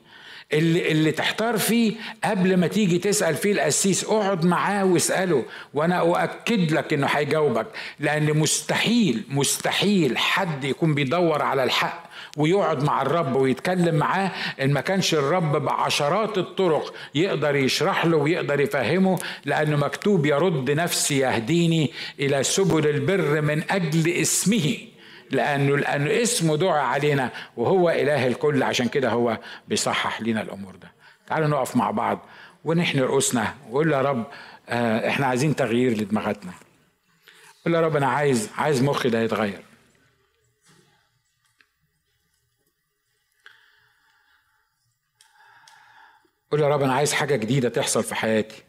[0.53, 1.93] اللي, اللي تحتار فيه
[2.25, 5.45] قبل ما تيجي تسأل فيه القسيس اقعد معاه واسأله
[5.75, 7.67] وأنا أؤكد لك إنه هيجاوبك.
[8.01, 14.81] لأن مستحيل مستحيل حد يكون بيدور على الحق ويقعد مع الرب ويتكلم معاه إن ما
[14.81, 21.91] كانش الرب بعشرات الطرق يقدر يشرح له ويقدر يفهمه لأنه مكتوب يرد نفسي يهديني
[22.21, 24.77] إلى سبل البر من أجل اسمه.
[25.31, 30.93] لأنه لأنه اسمه دعا علينا وهو إله الكل عشان كده هو بيصحح لنا الأمور ده.
[31.27, 32.27] تعالوا نقف مع بعض
[32.65, 34.27] ونحن رؤوسنا ونقول يا رب
[34.69, 36.53] آه، إحنا عايزين تغيير لدماغاتنا.
[37.65, 39.63] قول يا رب أنا عايز عايز مخي ده يتغير.
[46.51, 48.63] قول يا رب أنا عايز حاجة جديدة تحصل في حياتي.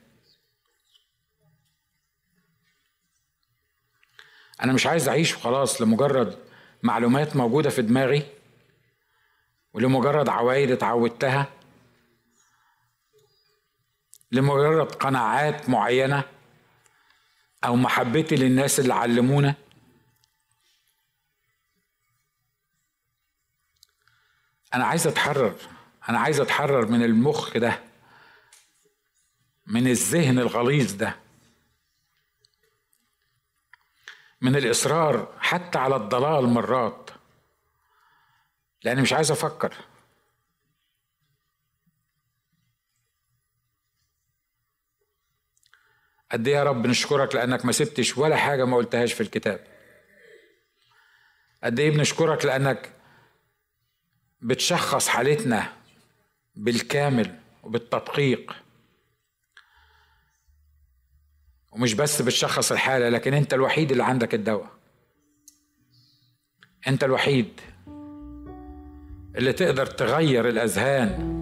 [4.64, 6.47] أنا مش عايز أعيش وخلاص لمجرد
[6.84, 8.26] معلومات موجودة في دماغي
[9.74, 11.48] ولمجرد عوايد اتعودتها
[14.32, 16.24] لمجرد قناعات معينة
[17.66, 19.56] أو محبتي للناس اللي علمونا.
[24.74, 25.56] أنا عايز أتحرر
[26.10, 27.80] أنا عايز أتحرر من المخ ده
[29.68, 31.27] من الذهن الغليظ ده.
[34.42, 37.10] من الإصرار حتى على الضلال مرات.
[38.84, 39.76] لأني مش عايز أفكر.
[46.32, 49.68] قد إيه يا رب نشكرك لأنك ما سبتش ولا حاجة ما قلتهاش في الكتاب.
[51.64, 52.94] قد إيه بنشكرك لأنك
[54.42, 55.74] بتشخص حالتنا
[56.56, 58.67] بالكامل وبالتدقيق.
[61.72, 64.70] ومش بس بتشخص الحالة لكن أنت الوحيد اللي عندك الدواء.
[66.88, 67.48] أنت الوحيد
[69.36, 71.38] اللي تقدر تغير الأذهان.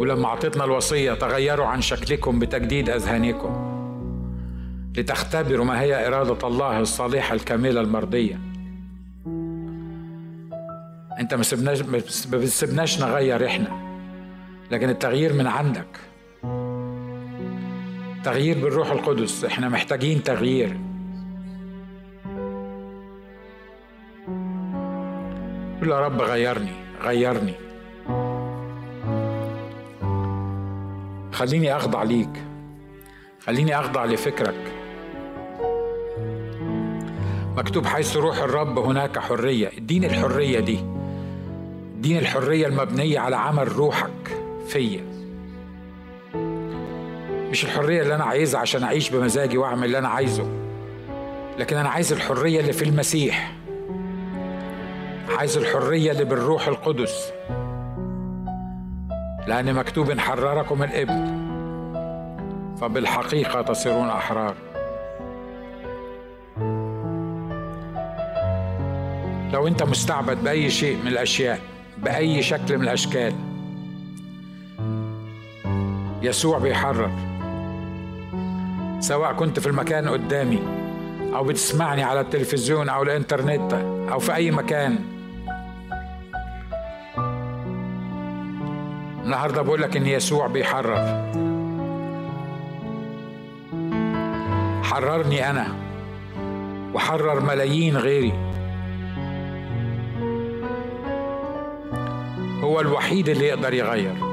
[0.00, 3.70] ولما أعطيتنا الوصية تغيروا عن شكلكم بتجديد أذهانكم
[4.96, 8.40] لتختبروا ما هي إرادة الله الصالحة الكاملة المرضية.
[11.20, 13.89] أنت ما سبناش ما نغير إحنا.
[14.70, 15.86] لكن التغيير من عندك.
[18.24, 19.44] تغيير بالروح القدس.
[19.44, 20.76] إحنا محتاجين تغيير.
[25.80, 27.54] قول يا رب غيرني غيرني.
[31.32, 32.42] خليني أخضع ليك.
[33.46, 34.72] خليني أخضع لفكرك.
[37.56, 39.68] مكتوب حيث روح الرب هناك حرية.
[39.68, 40.84] اديني الحرية دي.
[41.98, 44.39] اديني الحرية المبنية على عمل روحك.
[44.70, 45.04] فيا.
[47.50, 50.48] مش الحرية اللي أنا عايزها عشان أعيش بمزاجي وأعمل اللي أنا عايزه
[51.58, 53.52] لكن أنا عايز الحرية اللي في المسيح.
[55.38, 57.32] عايز الحرية اللي بالروح القدس.
[59.46, 61.50] لأن مكتوب إن حرركم الإبن
[62.80, 64.54] فبالحقيقة تصيرون أحرار.
[69.52, 71.60] لو أنت مستعبد بأي شيء من الأشياء
[71.98, 73.49] بأي شكل من الأشكال
[76.22, 77.10] يسوع بيحرر.
[79.00, 80.62] سواء كنت في المكان قدامي
[81.34, 83.72] أو بتسمعني على التلفزيون أو الإنترنت
[84.12, 84.98] أو في أي مكان.
[89.24, 91.30] النهارده بقول لك إن يسوع بيحرر.
[94.82, 95.66] حررني أنا
[96.94, 98.32] وحرر ملايين غيري.
[102.62, 104.29] هو الوحيد اللي يقدر يغير.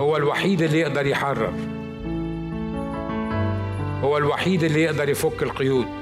[0.00, 1.52] هو الوحيد اللي يقدر يحرر.
[4.02, 5.99] هو الوحيد اللي يقدر يفك القيود.